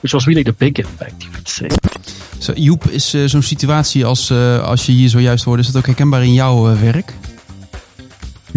which 0.01 0.13
was 0.13 0.27
really 0.27 0.43
the 0.43 0.53
big 0.53 0.79
impact, 0.79 1.23
you 1.23 1.31
could 1.31 1.47
say. 1.47 1.69
So, 2.39 2.53
Joep, 2.53 2.85
is 2.91 3.13
uh, 3.15 3.25
zo'n 3.25 3.41
situatie 3.41 4.05
als, 4.05 4.29
uh, 4.29 4.63
als 4.63 4.85
je 4.85 4.91
hier 4.91 5.09
zojuist 5.09 5.43
hoorde, 5.43 5.61
is 5.61 5.67
dat 5.67 5.77
ook 5.77 5.85
herkenbaar 5.85 6.23
in 6.23 6.33
jouw 6.33 6.71
uh, 6.71 6.81
werk? 6.81 7.13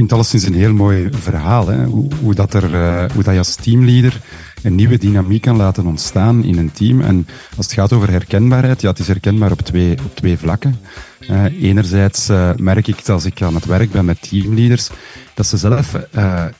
Vind 0.01 0.13
alleszins 0.13 0.45
een 0.45 0.55
heel 0.55 0.73
mooi 0.73 1.09
verhaal. 1.11 1.69
Hè? 1.69 1.85
Hoe, 1.85 2.09
hoe, 2.21 2.35
dat 2.35 2.55
er, 2.55 2.71
hoe 3.13 3.23
dat 3.23 3.33
je 3.33 3.39
als 3.39 3.55
teamleader 3.55 4.21
een 4.63 4.75
nieuwe 4.75 4.99
dynamiek 4.99 5.43
kan 5.43 5.57
laten 5.57 5.87
ontstaan 5.87 6.45
in 6.45 6.59
een 6.59 6.73
team. 6.73 7.01
En 7.01 7.27
als 7.57 7.67
het 7.67 7.75
gaat 7.75 7.93
over 7.93 8.11
herkenbaarheid, 8.11 8.81
ja, 8.81 8.89
het 8.89 8.99
is 8.99 9.07
herkenbaar 9.07 9.51
op 9.51 9.61
twee, 9.61 9.93
op 10.05 10.17
twee 10.17 10.39
vlakken. 10.39 10.81
Uh, 11.31 11.45
enerzijds 11.63 12.31
uh, 12.31 12.51
merk 12.57 12.87
ik 12.87 13.09
als 13.09 13.25
ik 13.25 13.43
aan 13.43 13.55
het 13.55 13.65
werk 13.65 13.91
ben 13.91 14.05
met 14.05 14.29
teamleaders, 14.29 14.91
dat 15.35 15.47
ze 15.47 15.57
zelf 15.57 15.97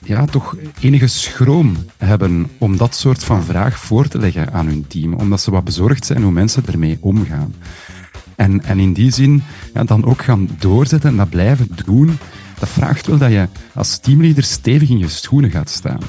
ja, 0.03 0.25
toch 0.25 0.55
enige 0.79 1.07
schroom 1.07 1.75
hebben 1.97 2.49
om 2.57 2.77
dat 2.77 2.95
soort 2.95 3.23
van 3.23 3.43
vraag 3.43 3.79
voor 3.79 4.07
te 4.07 4.17
leggen 4.17 4.53
aan 4.53 4.67
hun 4.67 4.85
team. 4.87 5.13
Omdat 5.13 5.41
ze 5.41 5.51
wat 5.51 5.63
bezorgd 5.63 6.05
zijn 6.05 6.23
hoe 6.23 6.31
mensen 6.31 6.63
ermee 6.65 6.97
omgaan. 6.99 7.55
En, 8.35 8.63
en 8.63 8.79
in 8.79 8.93
die 8.93 9.11
zin 9.11 9.43
dan 9.85 10.05
ook 10.05 10.21
gaan 10.21 10.49
doorzetten 10.59 11.09
en 11.09 11.17
dat 11.17 11.29
blijven 11.29 11.67
doen, 11.85 12.17
dat 12.61 12.69
vraagt 12.69 13.07
wel 13.07 13.17
dat 13.17 13.31
je 13.31 13.47
als 13.73 13.97
teamleader 13.97 14.43
stevig 14.43 14.89
in 14.89 14.97
je 14.97 15.07
schoenen 15.07 15.51
gaat 15.51 15.69
staan. 15.69 15.99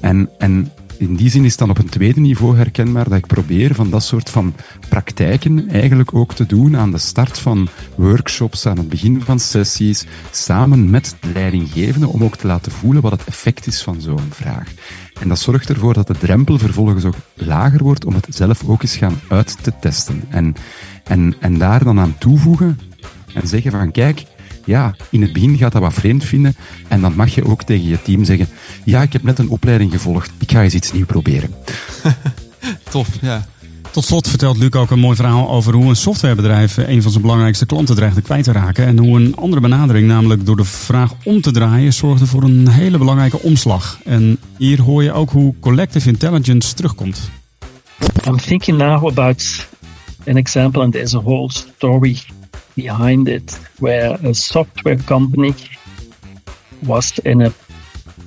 En, 0.00 0.30
en 0.38 0.72
in 0.98 1.14
die 1.14 1.30
zin 1.30 1.44
is 1.44 1.56
dan 1.56 1.70
op 1.70 1.78
een 1.78 1.88
tweede 1.88 2.20
niveau 2.20 2.56
herkenbaar 2.56 3.08
dat 3.08 3.18
ik 3.18 3.26
probeer 3.26 3.74
van 3.74 3.90
dat 3.90 4.02
soort 4.02 4.30
van 4.30 4.54
praktijken 4.88 5.68
eigenlijk 5.68 6.14
ook 6.14 6.34
te 6.34 6.46
doen 6.46 6.76
aan 6.76 6.90
de 6.90 6.98
start 6.98 7.38
van 7.38 7.68
workshops, 7.94 8.66
aan 8.66 8.76
het 8.76 8.88
begin 8.88 9.20
van 9.20 9.38
sessies, 9.38 10.06
samen 10.30 10.90
met 10.90 11.16
de 11.20 11.28
leidinggevende, 11.32 12.08
om 12.08 12.24
ook 12.24 12.36
te 12.36 12.46
laten 12.46 12.72
voelen 12.72 13.02
wat 13.02 13.12
het 13.12 13.24
effect 13.24 13.66
is 13.66 13.82
van 13.82 14.00
zo'n 14.00 14.30
vraag. 14.30 14.68
En 15.20 15.28
dat 15.28 15.38
zorgt 15.38 15.68
ervoor 15.68 15.94
dat 15.94 16.06
de 16.06 16.18
drempel 16.18 16.58
vervolgens 16.58 17.04
ook 17.04 17.16
lager 17.34 17.82
wordt 17.82 18.04
om 18.04 18.14
het 18.14 18.26
zelf 18.28 18.68
ook 18.68 18.82
eens 18.82 18.96
gaan 18.96 19.20
uit 19.28 19.62
te 19.62 19.72
testen. 19.80 20.22
En, 20.28 20.54
en, 21.04 21.34
en 21.40 21.58
daar 21.58 21.84
dan 21.84 22.00
aan 22.00 22.18
toevoegen 22.18 22.78
en 23.34 23.48
zeggen 23.48 23.70
van 23.70 23.90
kijk, 23.90 24.24
ja, 24.64 24.94
in 25.10 25.22
het 25.22 25.32
begin 25.32 25.56
gaat 25.56 25.72
dat 25.72 25.82
wat 25.82 25.92
vreemd 25.92 26.24
vinden. 26.24 26.54
En 26.88 27.00
dan 27.00 27.14
mag 27.16 27.34
je 27.34 27.44
ook 27.44 27.62
tegen 27.62 27.88
je 27.88 28.02
team 28.02 28.24
zeggen: 28.24 28.48
Ja, 28.84 29.02
ik 29.02 29.12
heb 29.12 29.22
net 29.22 29.38
een 29.38 29.48
opleiding 29.48 29.90
gevolgd. 29.90 30.30
Ik 30.38 30.50
ga 30.50 30.62
eens 30.62 30.74
iets 30.74 30.92
nieuws 30.92 31.06
proberen. 31.06 31.54
Tof, 32.90 33.08
ja. 33.20 33.46
Tot 33.90 34.04
slot 34.04 34.28
vertelt 34.28 34.56
Luc 34.56 34.70
ook 34.70 34.90
een 34.90 34.98
mooi 34.98 35.16
verhaal 35.16 35.50
over 35.50 35.74
hoe 35.74 35.84
een 35.84 35.96
softwarebedrijf 35.96 36.76
een 36.76 37.02
van 37.02 37.10
zijn 37.10 37.22
belangrijkste 37.22 37.66
klanten 37.66 37.94
dreigde 37.94 38.22
kwijt 38.22 38.44
te 38.44 38.52
raken. 38.52 38.86
En 38.86 38.98
hoe 38.98 39.20
een 39.20 39.36
andere 39.36 39.60
benadering, 39.60 40.06
namelijk 40.06 40.46
door 40.46 40.56
de 40.56 40.64
vraag 40.64 41.12
om 41.24 41.40
te 41.40 41.50
draaien, 41.50 41.92
zorgde 41.92 42.26
voor 42.26 42.42
een 42.42 42.68
hele 42.68 42.98
belangrijke 42.98 43.42
omslag. 43.42 43.98
En 44.04 44.38
hier 44.56 44.82
hoor 44.82 45.02
je 45.02 45.12
ook 45.12 45.30
hoe 45.30 45.54
collective 45.60 46.08
intelligence 46.08 46.74
terugkomt. 46.74 47.30
I'm 48.26 48.36
thinking 48.36 48.78
now 48.78 49.06
about 49.06 49.66
an 50.26 50.36
example, 50.36 50.82
and 50.82 50.92
there's 50.92 51.14
a 51.14 51.20
whole 51.20 51.50
story 51.50 52.18
behind 52.74 53.28
it 53.28 53.52
where 53.78 54.14
a 54.24 54.34
software 54.34 54.96
company 54.96 55.54
was 56.86 57.18
in 57.20 57.42
a 57.42 57.52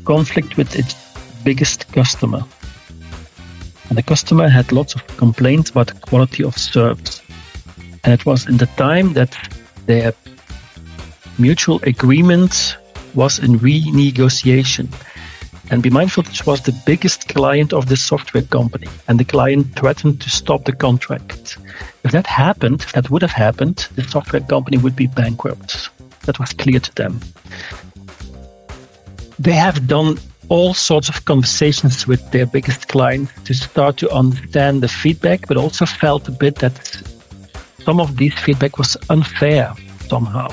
conflict 0.05 0.57
with 0.57 0.75
its 0.75 0.95
biggest 1.43 1.91
customer. 1.91 2.43
And 3.89 3.97
the 3.97 4.03
customer 4.03 4.47
had 4.47 4.71
lots 4.71 4.95
of 4.95 5.05
complaints 5.17 5.69
about 5.69 5.87
the 5.87 5.99
quality 5.99 6.43
of 6.43 6.57
service. 6.57 7.21
And 8.03 8.13
it 8.13 8.25
was 8.25 8.47
in 8.47 8.57
the 8.57 8.67
time 8.77 9.13
that 9.13 9.37
their 9.85 10.13
mutual 11.37 11.79
agreement 11.83 12.77
was 13.13 13.39
in 13.39 13.59
renegotiation. 13.59 14.87
And 15.71 15.81
be 15.81 15.89
mindful, 15.89 16.23
this 16.23 16.45
was 16.45 16.61
the 16.61 16.79
biggest 16.85 17.27
client 17.27 17.73
of 17.73 17.87
the 17.87 17.97
software 17.97 18.43
company, 18.43 18.87
and 19.07 19.19
the 19.19 19.25
client 19.25 19.75
threatened 19.75 20.21
to 20.21 20.29
stop 20.29 20.65
the 20.65 20.71
contract. 20.71 21.57
If 22.03 22.11
that 22.11 22.27
happened, 22.27 22.81
if 22.81 22.93
that 22.93 23.09
would 23.09 23.23
have 23.23 23.31
happened, 23.31 23.87
the 23.95 24.03
software 24.03 24.41
company 24.41 24.77
would 24.77 24.95
be 24.95 25.07
bankrupt. 25.07 25.89
That 26.25 26.39
was 26.39 26.53
clear 26.53 26.79
to 26.79 26.95
them. 26.95 27.19
They 29.39 29.53
have 29.53 29.87
done 29.87 30.19
all 30.49 30.73
sorts 30.73 31.09
of 31.09 31.25
conversations 31.25 32.05
with 32.07 32.31
their 32.31 32.45
biggest 32.45 32.87
client 32.87 33.29
to 33.45 33.53
start 33.53 33.97
to 33.97 34.11
understand 34.11 34.83
the 34.83 34.87
feedback, 34.87 35.47
but 35.47 35.57
also 35.57 35.85
felt 35.85 36.27
a 36.27 36.31
bit 36.31 36.55
that 36.57 37.01
some 37.83 37.99
of 37.99 38.17
this 38.17 38.33
feedback 38.35 38.77
was 38.77 38.95
unfair 39.09 39.73
somehow. 40.07 40.47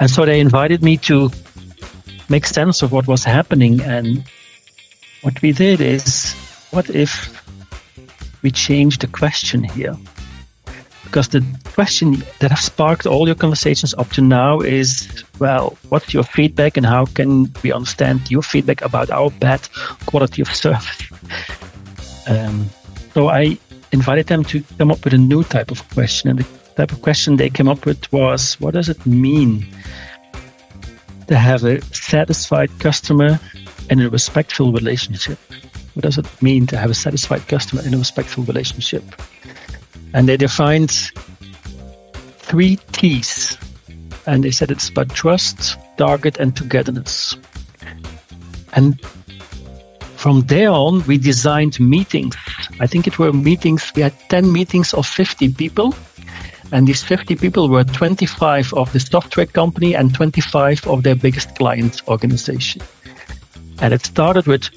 And 0.00 0.10
so 0.10 0.24
they 0.24 0.40
invited 0.40 0.82
me 0.82 0.96
to 0.98 1.30
make 2.28 2.46
sense 2.46 2.82
of 2.82 2.92
what 2.92 3.06
was 3.06 3.24
happening. 3.24 3.80
And 3.80 4.24
what 5.22 5.40
we 5.42 5.52
did 5.52 5.80
is, 5.80 6.34
what 6.70 6.90
if 6.90 7.42
we 8.42 8.50
change 8.50 8.98
the 8.98 9.06
question 9.06 9.64
here? 9.64 9.96
Because 11.04 11.28
the 11.28 11.44
question 11.74 12.24
that 12.38 12.50
has 12.50 12.64
sparked 12.64 13.06
all 13.06 13.26
your 13.26 13.34
conversations 13.34 13.94
up 13.94 14.10
to 14.12 14.22
now 14.22 14.60
is, 14.60 15.24
well, 15.38 15.76
what's 15.90 16.14
your 16.14 16.22
feedback 16.22 16.76
and 16.76 16.86
how 16.86 17.04
can 17.04 17.52
we 17.62 17.72
understand 17.72 18.30
your 18.30 18.42
feedback 18.42 18.80
about 18.80 19.10
our 19.10 19.30
bad 19.30 19.68
quality 20.06 20.42
of 20.42 20.54
service? 20.54 21.02
Um, 22.28 22.70
so 23.14 23.28
I 23.28 23.58
invited 23.90 24.28
them 24.28 24.44
to 24.44 24.62
come 24.78 24.92
up 24.92 25.04
with 25.04 25.12
a 25.12 25.18
new 25.18 25.42
type 25.42 25.72
of 25.72 25.86
question. 25.90 26.30
And 26.30 26.38
the 26.38 26.46
type 26.76 26.92
of 26.92 27.02
question 27.02 27.36
they 27.36 27.50
came 27.50 27.68
up 27.68 27.84
with 27.84 28.10
was, 28.12 28.58
what 28.60 28.74
does 28.74 28.88
it 28.88 29.04
mean 29.04 29.66
to 31.28 31.36
have 31.36 31.64
a 31.64 31.80
satisfied 31.94 32.70
customer 32.78 33.40
and 33.90 34.00
a 34.00 34.10
respectful 34.10 34.72
relationship? 34.72 35.38
What 35.94 36.02
does 36.02 36.18
it 36.18 36.26
mean 36.42 36.66
to 36.68 36.78
have 36.78 36.90
a 36.90 36.94
satisfied 36.94 37.46
customer 37.48 37.82
in 37.82 37.94
a 37.94 37.98
respectful 37.98 38.44
relationship? 38.44 39.04
And 40.14 40.28
they 40.28 40.36
defined 40.36 40.90
three 42.38 42.76
T's. 42.92 43.58
And 44.26 44.44
they 44.44 44.50
said 44.50 44.70
it's 44.70 44.88
about 44.88 45.10
trust, 45.10 45.76
target, 45.96 46.38
and 46.38 46.56
togetherness. 46.56 47.36
And 48.74 49.00
from 50.16 50.42
there 50.42 50.70
on, 50.70 51.04
we 51.06 51.18
designed 51.18 51.80
meetings. 51.80 52.36
I 52.78 52.86
think 52.86 53.06
it 53.06 53.18
were 53.18 53.32
meetings, 53.32 53.92
we 53.96 54.02
had 54.02 54.14
10 54.28 54.52
meetings 54.52 54.94
of 54.94 55.06
50 55.06 55.52
people. 55.54 55.94
And 56.72 56.88
these 56.88 57.02
50 57.04 57.36
people 57.36 57.68
were 57.68 57.84
25 57.84 58.72
of 58.72 58.90
the 58.92 59.00
software 59.00 59.46
company 59.46 59.94
and 59.94 60.14
25 60.14 60.86
of 60.86 61.02
their 61.02 61.14
biggest 61.14 61.54
client 61.54 62.00
organization. 62.08 62.82
And 63.80 63.92
it 63.92 64.04
started 64.06 64.46
with 64.46 64.70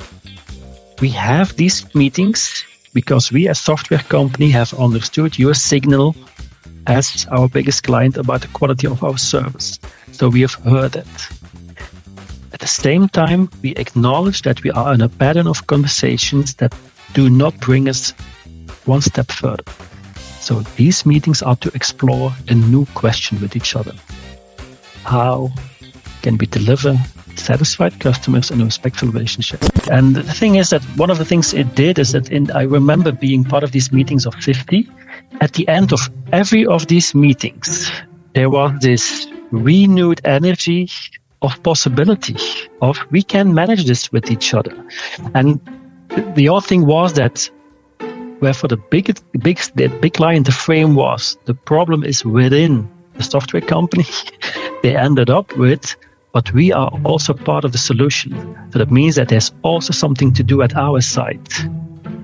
we 1.02 1.10
have 1.10 1.56
these 1.56 1.94
meetings 1.96 2.66
because 2.94 3.32
we 3.32 3.48
as 3.48 3.60
software 3.60 4.04
company 4.10 4.50
have 4.50 4.74
understood 4.74 5.40
your 5.40 5.54
signal 5.54 6.16
as 6.88 7.26
our 7.32 7.48
biggest 7.48 7.84
client 7.84 8.18
about 8.18 8.42
the 8.42 8.48
quality 8.48 8.88
of 8.88 9.04
our 9.04 9.18
service. 9.18 9.80
So 10.12 10.30
we 10.30 10.42
have 10.42 10.54
heard 10.54 10.96
it. 10.98 11.08
At 12.54 12.60
the 12.60 12.68
same 12.68 13.10
time, 13.10 13.50
we 13.62 13.76
acknowledge 13.76 14.44
that 14.44 14.64
we 14.64 14.72
are 14.72 14.94
in 14.94 15.02
a 15.02 15.10
pattern 15.10 15.48
of 15.48 15.68
conversations 15.68 16.56
that 16.56 16.74
do 17.14 17.30
not 17.30 17.58
bring 17.60 17.90
us 17.90 18.12
one 18.86 19.02
step 19.02 19.32
further. 19.32 19.64
So 20.46 20.60
these 20.78 21.08
meetings 21.08 21.42
are 21.42 21.56
to 21.56 21.72
explore 21.74 22.32
a 22.50 22.54
new 22.54 22.86
question 22.94 23.42
with 23.42 23.56
each 23.56 23.76
other. 23.76 23.94
How 25.04 25.50
can 26.22 26.38
we 26.38 26.46
deliver 26.46 26.96
satisfied 27.36 28.00
customers 28.00 28.52
in 28.52 28.62
a 28.62 28.66
respectful 28.66 29.10
relationship? 29.10 29.60
And 29.90 30.16
the 30.16 30.22
thing 30.22 30.54
is 30.58 30.70
that 30.70 30.84
one 30.98 31.10
of 31.10 31.18
the 31.18 31.26
things 31.26 31.56
it 31.56 31.74
did 31.74 31.98
is 31.98 32.12
that 32.12 32.32
in, 32.32 32.52
I 32.52 32.62
remember 32.62 33.12
being 33.12 33.44
part 33.44 33.64
of 33.64 33.72
these 33.72 33.92
meetings 33.92 34.28
of 34.28 34.36
50. 34.36 34.88
At 35.42 35.54
the 35.54 35.68
end 35.68 35.92
of 35.92 36.12
every 36.32 36.64
of 36.68 36.86
these 36.86 37.16
meetings, 37.16 37.92
there 38.36 38.52
was 38.52 38.72
this 38.82 39.28
renewed 39.50 40.22
energy 40.26 40.92
of 41.42 41.62
possibility 41.64 42.38
of 42.84 43.00
we 43.10 43.24
can 43.24 43.56
manage 43.56 43.88
this 43.88 44.12
with 44.12 44.30
each 44.30 44.54
other. 44.54 44.76
And 45.34 45.60
the 46.36 46.50
other 46.50 46.62
thing 46.62 46.86
was 46.86 47.14
that 47.14 47.50
where 48.40 48.54
for 48.54 48.68
the 48.68 48.78
biggest, 48.78 49.24
big, 49.40 49.60
the 49.76 49.88
big 49.88 50.14
client, 50.14 50.46
the 50.46 50.52
frame 50.52 50.96
was 50.96 51.38
the 51.46 51.54
problem 51.54 52.04
is 52.04 52.26
within 52.26 52.90
the 53.16 53.24
software 53.24 53.62
company. 53.62 54.06
they 54.84 54.96
ended 54.96 55.30
up 55.30 55.56
with, 55.58 55.96
but 56.34 56.52
we 56.54 56.72
are 56.72 56.92
also 57.04 57.34
part 57.34 57.66
of 57.66 57.72
the 57.72 57.78
solution. 57.78 58.32
So 58.72 58.80
that 58.80 58.92
means 58.92 59.16
that 59.16 59.30
there's 59.30 59.52
also 59.64 59.94
something 59.94 60.34
to 60.34 60.44
do 60.44 60.62
at 60.62 60.76
our 60.76 61.02
side 61.02 61.48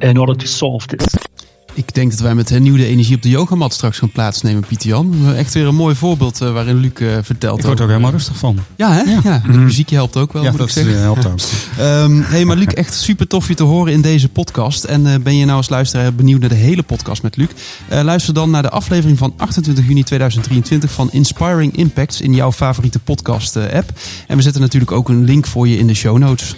in 0.02 0.18
order 0.18 0.36
to 0.36 0.48
solve 0.48 0.88
this. 0.88 1.31
Ik 1.74 1.94
denk 1.94 2.12
dat 2.12 2.20
wij 2.20 2.36
met 2.36 2.50
hernieuwde 2.50 2.86
energie 2.86 3.16
op 3.16 3.22
de 3.22 3.30
yogamat 3.30 3.74
straks 3.74 3.98
gaan 3.98 4.12
plaatsnemen, 4.12 4.66
Pieter 4.68 4.90
Jan. 4.90 5.36
Echt 5.36 5.54
weer 5.54 5.68
een 5.68 5.76
mooi 5.76 5.96
voorbeeld 5.96 6.42
uh, 6.42 6.52
waarin 6.52 6.76
Luc 6.76 6.92
uh, 6.98 7.18
vertelt. 7.22 7.60
Ik 7.60 7.66
word 7.66 7.78
er 7.78 7.84
ook 7.84 7.90
helemaal 7.90 8.12
rustig 8.12 8.38
van. 8.38 8.60
Ja, 8.76 8.94
hè? 8.94 9.02
Ja. 9.02 9.20
ja. 9.24 9.42
De 9.46 9.58
muziekje 9.58 9.96
helpt 9.96 10.18
ook 10.18 10.34
wel, 10.34 10.44
ja, 10.44 10.50
moet 10.50 10.60
dat 10.60 10.68
ik 10.68 10.74
zeggen. 10.74 10.94
Uh, 10.94 11.00
helpt 11.00 11.26
ook. 11.26 11.40
um, 11.80 12.22
hey, 12.34 12.46
maar 12.46 12.56
Luc, 12.56 12.68
echt 12.68 12.94
super 12.94 13.28
tof 13.28 13.48
je 13.48 13.54
te 13.54 13.64
horen 13.64 13.94
in 13.94 14.02
deze 14.02 14.30
podcast. 14.30 14.84
En 14.84 15.06
uh, 15.06 15.16
ben 15.24 15.36
je 15.36 15.46
nou 15.46 15.58
als 15.58 15.70
luisteraar 15.70 16.14
benieuwd 16.14 16.40
naar 16.40 16.50
de 16.50 16.56
hele 16.56 16.84
podcast 16.84 17.24
met 17.24 17.38
Luc? 17.38 17.48
Uh, 17.92 18.02
luister 18.02 18.34
dan 18.34 18.50
naar 18.50 18.62
de 18.62 18.70
aflevering 18.70 19.18
van 19.18 19.34
28 19.38 19.88
juni 19.88 20.04
2023 20.04 20.92
van 20.92 21.10
Inspiring 21.12 21.78
Impacts 21.78 22.22
in 22.22 22.34
jouw 22.34 22.52
favoriete 22.52 23.00
podcast 23.00 23.56
app. 23.56 23.92
En 24.28 24.38
we 24.38 24.42
zetten 24.42 24.62
natuurlijk 24.62 24.92
ook 24.92 25.10
een 25.10 25.24
link 25.24 25.48
voor 25.48 25.68
je 25.68 25.78
in 25.78 25.88
de 25.88 25.94
show 25.94 26.18
notes. 26.18 26.56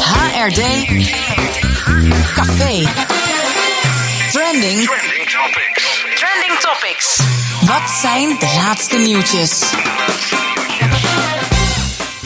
HRD 0.00 0.60
Café 2.34 3.14
Trending. 4.56 4.86
Trending 4.86 5.28
topics. 5.28 6.04
Trending 6.14 6.58
topics. 6.60 7.20
Wat 7.66 7.90
zijn 8.00 8.28
de 8.38 8.52
laatste 8.56 8.98
nieuwtjes? 8.98 9.62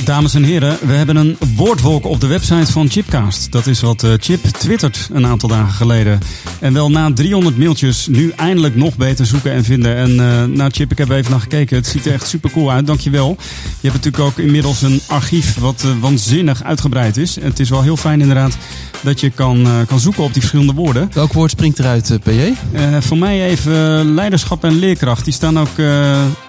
Dames 0.05 0.35
en 0.35 0.43
heren, 0.43 0.79
we 0.81 0.93
hebben 0.93 1.17
een 1.17 1.37
woordwolk 1.57 2.05
op 2.05 2.21
de 2.21 2.27
website 2.27 2.73
van 2.73 2.91
Chipcast. 2.91 3.53
Dat 3.53 3.67
is 3.67 3.81
wat 3.81 4.03
uh, 4.03 4.13
Chip 4.21 4.45
twittert 4.45 5.09
een 5.13 5.27
aantal 5.27 5.49
dagen 5.49 5.73
geleden. 5.73 6.21
En 6.61 6.73
wel 6.73 6.91
na 6.91 7.13
300 7.13 7.59
mailtjes 7.59 8.07
nu 8.07 8.33
eindelijk 8.37 8.75
nog 8.75 8.97
beter 8.97 9.27
zoeken 9.27 9.53
en 9.53 9.65
vinden. 9.65 9.97
En 9.97 10.11
uh, 10.11 10.45
nou 10.45 10.71
Chip, 10.71 10.91
ik 10.91 10.99
heb 10.99 11.11
even 11.11 11.31
naar 11.31 11.41
gekeken. 11.41 11.77
Het 11.77 11.87
ziet 11.87 12.07
er 12.07 12.13
echt 12.13 12.29
super 12.29 12.51
cool 12.51 12.71
uit, 12.71 12.87
dankjewel. 12.87 13.37
Je 13.81 13.91
hebt 13.91 14.05
natuurlijk 14.05 14.23
ook 14.23 14.39
inmiddels 14.39 14.83
een 14.83 15.01
archief 15.07 15.59
wat 15.59 15.83
uh, 15.87 15.91
waanzinnig 16.01 16.65
uitgebreid 16.65 17.17
is. 17.17 17.39
En 17.39 17.49
het 17.49 17.61
is 17.61 17.71
wel 17.71 17.83
heel 17.83 17.97
fijn 17.97 18.21
inderdaad 18.21 18.57
dat 19.01 19.21
je 19.21 19.31
kan, 19.31 19.69
kan 19.87 20.01
zoeken 20.01 20.23
op 20.23 20.33
die 20.33 20.41
verschillende 20.41 20.73
woorden. 20.73 21.11
Welk 21.13 21.33
woord 21.33 21.51
springt 21.51 21.79
eruit, 21.79 22.19
PJ? 22.23 22.53
voor 23.01 23.19
mij 23.19 23.45
even 23.47 24.15
leiderschap 24.15 24.65
en 24.65 24.79
leerkracht. 24.79 25.25
Die 25.25 25.35
staan 25.35 25.59
ook 25.59 25.77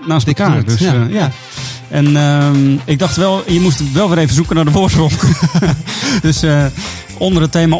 naast 0.07 0.27
elkaar. 0.27 0.65
Dus, 0.65 0.79
ja. 0.79 1.07
ja. 1.09 1.31
En 1.89 2.07
uh, 2.07 2.47
ik 2.85 2.99
dacht 2.99 3.15
wel, 3.15 3.43
je 3.47 3.59
moest 3.59 3.93
wel 3.93 4.09
weer 4.09 4.17
even 4.17 4.35
zoeken 4.35 4.55
naar 4.55 4.65
de 4.65 4.71
woordwolk. 4.71 5.11
dus 6.21 6.43
onder 7.17 7.41
het 7.41 7.51
thema 7.51 7.77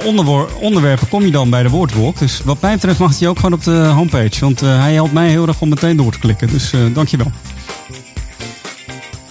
onderwerpen 0.60 1.08
kom 1.10 1.26
je 1.26 1.32
dan 1.32 1.50
bij 1.50 1.64
de 1.64 1.70
woordwolk. 1.70 2.20
Dus 2.20 2.42
wat 2.44 2.62
mij 2.62 2.74
betreft 2.74 3.00
mag 3.00 3.20
hij 3.20 3.28
ook 3.28 3.36
gewoon 3.36 3.54
op 3.54 3.64
de 3.64 3.72
homepage. 3.72 4.40
Want 4.40 4.60
hij 4.60 4.94
helpt 4.94 5.14
mij 5.14 5.30
heel 5.30 5.48
erg 5.48 5.62
om 5.62 5.70
meteen 5.70 5.98
door 5.98 6.12
te 6.12 6.20
klikken. 6.20 6.48
Dus 6.48 6.74
dankjewel. 6.94 7.32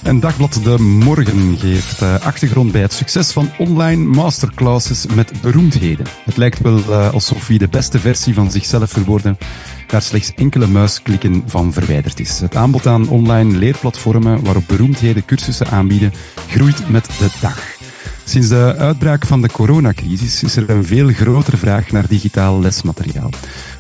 En 0.02 0.20
Dagblad 0.20 0.60
De 0.62 0.78
Morgen 0.78 1.58
geeft 1.58 2.02
uh, 2.02 2.20
achtergrond 2.20 2.72
bij 2.72 2.80
het 2.80 2.92
succes 2.92 3.32
van 3.32 3.50
online 3.58 4.04
masterclasses 4.04 5.06
met 5.06 5.32
beroemdheden. 5.40 6.06
Het 6.24 6.36
lijkt 6.36 6.60
wel 6.60 6.78
uh, 6.78 7.12
alsof 7.12 7.46
wie 7.46 7.58
de 7.58 7.68
beste 7.68 7.98
versie 7.98 8.34
van 8.34 8.50
zichzelf 8.50 8.90
verwoorden 8.90 9.38
daar 9.86 10.02
slechts 10.02 10.34
enkele 10.34 10.66
muisklikken 10.66 11.42
van 11.46 11.72
verwijderd 11.72 12.20
is. 12.20 12.40
Het 12.40 12.56
aanbod 12.56 12.86
aan 12.86 13.08
online 13.08 13.58
leerplatformen 13.58 14.44
waarop 14.44 14.64
beroemdheden 14.66 15.24
cursussen 15.24 15.66
aanbieden 15.66 16.12
groeit 16.48 16.88
met 16.88 17.06
de 17.06 17.28
dag. 17.40 17.79
Sinds 18.24 18.48
de 18.48 18.74
uitbraak 18.78 19.26
van 19.26 19.42
de 19.42 19.48
coronacrisis 19.48 20.42
is 20.42 20.56
er 20.56 20.70
een 20.70 20.84
veel 20.84 21.08
grotere 21.08 21.56
vraag 21.56 21.90
naar 21.90 22.08
digitaal 22.08 22.60
lesmateriaal. 22.60 23.30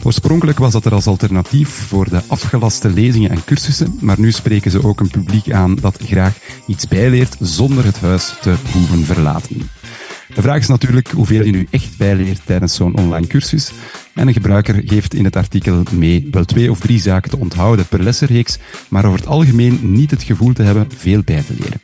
Oorspronkelijk 0.02 0.58
was 0.58 0.72
dat 0.72 0.84
er 0.84 0.92
als 0.94 1.06
alternatief 1.06 1.68
voor 1.68 2.08
de 2.08 2.22
afgelaste 2.26 2.90
lezingen 2.90 3.30
en 3.30 3.44
cursussen, 3.44 3.98
maar 4.00 4.20
nu 4.20 4.32
spreken 4.32 4.70
ze 4.70 4.84
ook 4.84 5.00
een 5.00 5.10
publiek 5.10 5.52
aan 5.52 5.74
dat 5.74 5.98
graag 6.02 6.38
iets 6.66 6.88
bijleert 6.88 7.36
zonder 7.40 7.84
het 7.84 8.00
huis 8.00 8.34
te 8.40 8.54
hoeven 8.72 9.04
verlaten. 9.04 9.70
De 10.34 10.42
vraag 10.42 10.58
is 10.58 10.68
natuurlijk 10.68 11.08
hoeveel 11.08 11.44
je 11.44 11.50
nu 11.50 11.66
echt 11.70 11.96
bijleert 11.96 12.40
tijdens 12.44 12.74
zo'n 12.74 12.96
online 12.96 13.26
cursus. 13.26 13.72
En 14.20 14.26
een 14.26 14.32
gebruiker 14.32 14.82
geeft 14.84 15.14
in 15.14 15.24
het 15.24 15.36
artikel 15.36 15.82
mee 15.92 16.28
wel 16.30 16.44
twee 16.44 16.70
of 16.70 16.80
drie 16.80 17.00
zaken 17.00 17.30
te 17.30 17.38
onthouden 17.38 17.86
per 17.86 18.02
lessenreeks, 18.02 18.58
maar 18.88 19.04
over 19.04 19.18
het 19.18 19.28
algemeen 19.28 19.78
niet 19.82 20.10
het 20.10 20.22
gevoel 20.22 20.52
te 20.52 20.62
hebben 20.62 20.86
veel 20.96 21.22
bij 21.24 21.42
te 21.42 21.54
leren. 21.58 21.80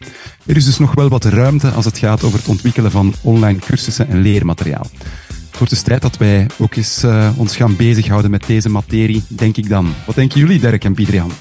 Er 0.47 0.57
is 0.57 0.65
dus 0.65 0.79
nog 0.79 0.95
wel 0.95 1.09
wat 1.09 1.25
ruimte 1.25 1.71
als 1.71 1.85
het 1.85 1.99
gaat 1.99 2.23
over 2.23 2.39
het 2.39 2.49
ontwikkelen 2.49 2.91
van 2.91 3.15
online 3.23 3.59
cursussen 3.59 4.09
en 4.09 4.21
leermateriaal. 4.21 4.87
Het 5.27 5.59
wordt 5.59 5.71
dus 5.71 5.83
tijd 5.83 6.03
dat 6.03 6.17
wij 6.17 6.47
ook 6.59 6.75
eens 6.75 7.05
uh, 7.05 7.31
ons 7.37 7.57
gaan 7.57 7.77
bezighouden 7.77 8.31
met 8.31 8.47
deze 8.47 8.69
materie, 8.69 9.25
denk 9.29 9.57
ik 9.57 9.69
dan. 9.69 9.95
Wat 10.07 10.15
denken 10.15 10.41
jullie, 10.41 10.61
Dirk 10.61 10.85
en 10.85 10.95
Pietrian? 10.95 11.33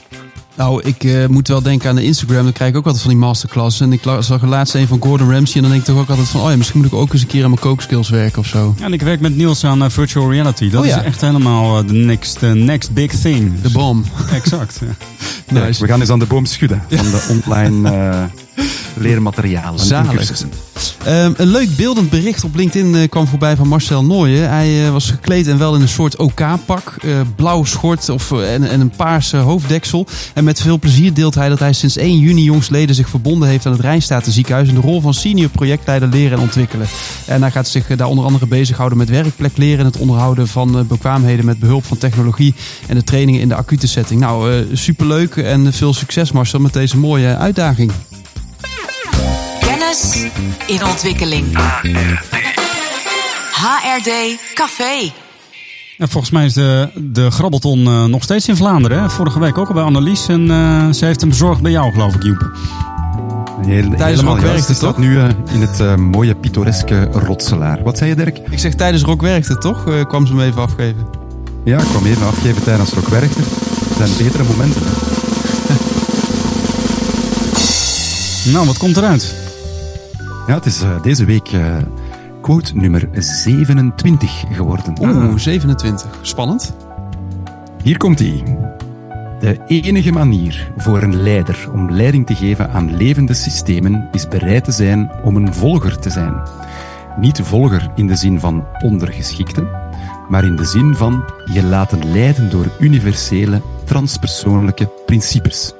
Nou, 0.58 0.82
ik 0.84 1.04
uh, 1.04 1.26
moet 1.28 1.48
wel 1.48 1.62
denken 1.62 1.90
aan 1.90 1.96
de 1.96 2.04
Instagram. 2.04 2.44
Dan 2.44 2.54
krijg 2.54 2.72
ik 2.72 2.78
ook 2.78 2.86
altijd 2.86 3.04
van 3.04 3.12
die 3.12 3.20
masterclasses. 3.20 3.82
En 3.82 3.94
ik 3.94 4.02
zag 4.20 4.42
er 4.42 4.48
laatst 4.48 4.76
een 4.76 4.88
van 4.88 5.02
Gordon 5.02 5.32
Ramsay. 5.32 5.56
En 5.56 5.62
dan 5.62 5.70
denk 5.72 5.82
ik 5.84 5.88
toch 5.88 5.98
ook 6.02 6.10
altijd 6.10 6.28
van... 6.28 6.42
Oh 6.42 6.50
ja, 6.50 6.56
misschien 6.58 6.80
moet 6.80 6.92
ik 6.92 6.94
ook 6.94 7.14
eens 7.14 7.22
een 7.22 7.28
keer 7.28 7.44
aan 7.44 7.50
mijn 7.50 7.62
kookskills 7.62 8.10
werken 8.10 8.40
of 8.40 8.48
zo. 8.48 8.76
Ja, 8.80 8.86
en 8.86 8.94
ik 8.94 9.02
werk 9.02 9.20
met 9.20 9.36
Niels 9.36 9.64
aan 9.66 9.84
uh, 9.84 9.90
virtual 9.90 10.32
reality. 10.32 10.70
Dat 10.70 10.82
Oh, 10.82 10.88
ja. 10.88 11.00
is 11.00 11.04
echt 11.06 11.22
helemaal 11.22 11.86
de 11.86 11.94
next, 11.94 12.40
the 12.40 12.46
next 12.48 12.92
big 12.94 13.12
thing. 13.12 13.62
De 13.62 13.72
bom. 13.72 14.04
Exact. 14.32 14.82
Ja. 14.82 14.96
Nice. 15.62 15.82
We 15.82 15.88
gaan 15.88 16.00
eens 16.00 16.10
aan 16.10 16.20
de 16.20 16.26
boom 16.26 16.46
schudden 16.46 16.84
van 16.90 17.06
de 17.06 17.28
online 17.30 17.92
uh, 17.92 18.24
leermaterialen 18.96 19.80
en 19.80 19.86
Zalig. 19.86 20.44
Um, 21.08 21.34
een 21.38 21.48
leuk 21.48 21.76
beeldend 21.76 22.10
bericht 22.10 22.44
op 22.44 22.56
LinkedIn 22.56 22.96
uh, 22.96 23.10
kwam 23.10 23.28
voorbij 23.28 23.56
van 23.56 23.68
Marcel 23.68 24.06
Nooyen. 24.06 24.50
Hij 24.50 24.86
uh, 24.86 24.92
was 24.92 25.10
gekleed 25.10 25.48
en 25.48 25.58
wel 25.58 25.76
in 25.76 25.82
een 25.82 25.88
soort 25.88 26.18
OK-pak. 26.18 26.96
Uh, 27.06 27.22
blauw 27.36 27.64
schort 27.64 28.10
of, 28.10 28.32
en, 28.32 28.70
en, 28.70 28.80
een 28.80 28.90
paarse 28.90 29.38
hoofddeksel. 29.38 30.08
En 30.34 30.44
met 30.44 30.62
veel 30.62 30.80
plezier 30.80 31.14
deelt 31.14 31.36
hij 31.36 31.50
dat 31.50 31.60
hij 31.60 31.74
sinds 31.74 31.98
1 31.98 32.20
juni 32.20 32.44
jongsleden 32.44 32.96
zich 32.96 33.10
verbonden 33.10 33.50
heeft 33.50 33.66
aan 33.66 33.72
het 33.72 33.82
Rijnstatenziekenhuis. 33.82 34.68
In 34.68 34.76
de 34.76 34.82
rol 34.82 35.02
van 35.02 35.14
senior 35.14 35.50
projectleider 35.50 36.10
leren 36.10 36.38
en 36.38 36.44
ontwikkelen. 36.44 36.88
En 37.26 37.42
hij 37.42 37.52
gaat 37.52 37.68
zich 37.68 37.88
daar 37.88 38.08
onder 38.08 38.26
andere 38.26 38.48
bezighouden 38.48 38.98
met 38.98 39.10
werkplek 39.10 39.58
leren. 39.58 39.80
En 39.80 39.86
het 39.86 39.98
onderhouden 39.98 40.48
van 40.48 40.88
bekwaamheden 40.88 41.46
met 41.46 41.60
behulp 41.60 41.86
van 41.86 41.98
technologie. 41.98 42.56
En 42.88 42.96
de 42.96 43.04
trainingen 43.04 43.42
in 43.42 43.48
de 43.48 43.56
acute 43.56 43.88
setting. 43.88 44.20
Nou, 44.20 44.66
superleuk 44.74 45.36
en 45.36 45.74
veel 45.74 45.94
succes 45.94 46.32
Marcel 46.32 46.60
met 46.60 46.74
deze 46.74 46.98
mooie 46.98 47.36
uitdaging. 47.36 47.92
In 50.68 50.86
ontwikkeling. 50.86 51.58
HRD 53.52 54.38
Café. 54.54 55.12
Volgens 55.98 56.32
mij 56.32 56.46
is 56.46 56.54
de, 56.54 56.90
de 56.96 57.32
Grabbelton 57.32 57.80
uh, 57.80 58.04
nog 58.04 58.24
steeds 58.24 58.48
in 58.48 58.56
Vlaanderen. 58.56 59.02
Hè? 59.02 59.10
Vorige 59.10 59.40
week 59.40 59.58
ook 59.58 59.68
al 59.68 59.74
bij 59.74 59.84
Annelies. 59.84 60.28
En 60.28 60.42
uh, 60.42 60.90
ze 60.92 61.06
heeft 61.06 61.20
hem 61.20 61.30
bezorgd 61.30 61.62
bij 61.62 61.72
jou, 61.72 61.92
geloof 61.92 62.16
ik, 62.16 62.24
Joep. 62.24 62.52
Heel, 63.66 63.92
helemaal 63.92 64.40
juist. 64.40 64.68
Het 64.68 64.78
staat 64.78 64.98
nu 64.98 65.16
uh, 65.16 65.26
in 65.54 65.62
het 65.62 65.80
uh, 65.80 65.96
mooie 65.96 66.36
pittoreske 66.36 67.04
Rotselaar. 67.12 67.84
Wat 67.84 67.98
zei 67.98 68.10
je, 68.10 68.16
Dirk? 68.16 68.38
Ik 68.50 68.60
zeg 68.60 68.74
tijdens 68.74 69.04
Rock 69.04 69.22
werkte, 69.22 69.58
toch? 69.58 69.88
Uh, 69.88 70.06
kwam 70.06 70.28
ze 70.28 70.34
hem 70.34 70.42
even 70.42 70.62
afgeven. 70.62 71.08
Ja, 71.64 71.80
ik 71.80 71.88
kwam 71.88 72.06
even 72.06 72.28
afgeven 72.28 72.64
tijdens 72.64 72.94
Rock 72.94 73.08
werkte. 73.08 73.40
Er 74.00 74.08
zijn 74.08 74.18
betere 74.18 74.44
momenten. 74.44 74.82
nou, 78.54 78.66
wat 78.66 78.78
komt 78.78 78.98
eruit? 78.98 79.45
Ja, 80.48 80.54
het 80.54 80.66
is 80.66 80.84
uh, 80.84 81.02
deze 81.02 81.26
week 81.26 81.52
uh, 81.52 81.78
quote 82.42 82.76
nummer 82.76 83.10
27 83.12 84.44
geworden. 84.52 84.94
Oeh, 85.02 85.38
27. 85.38 86.20
Spannend. 86.22 86.76
Hier 87.84 87.98
komt 87.98 88.20
ie. 88.20 88.44
De 89.40 89.60
enige 89.68 90.12
manier 90.12 90.72
voor 90.78 91.02
een 91.02 91.22
leider 91.22 91.70
om 91.74 91.92
leiding 91.92 92.26
te 92.26 92.36
geven 92.36 92.72
aan 92.72 92.98
levende 92.98 93.34
systemen 93.34 94.08
is 94.12 94.28
bereid 94.28 94.64
te 94.64 94.72
zijn 94.72 95.12
om 95.24 95.36
een 95.36 95.54
volger 95.54 96.00
te 96.00 96.10
zijn. 96.10 96.42
Niet 97.20 97.40
volger 97.44 97.92
in 97.96 98.08
de 98.08 98.16
zin 98.16 98.40
van 98.40 98.68
ondergeschikte, 98.84 99.68
maar 100.30 100.44
in 100.44 100.56
de 100.56 100.66
zin 100.66 100.96
van 100.96 101.24
je 101.54 101.64
laten 101.64 102.12
leiden 102.12 102.50
door 102.50 102.72
universele, 102.80 103.62
transpersoonlijke 103.84 104.90
principes. 105.06 105.74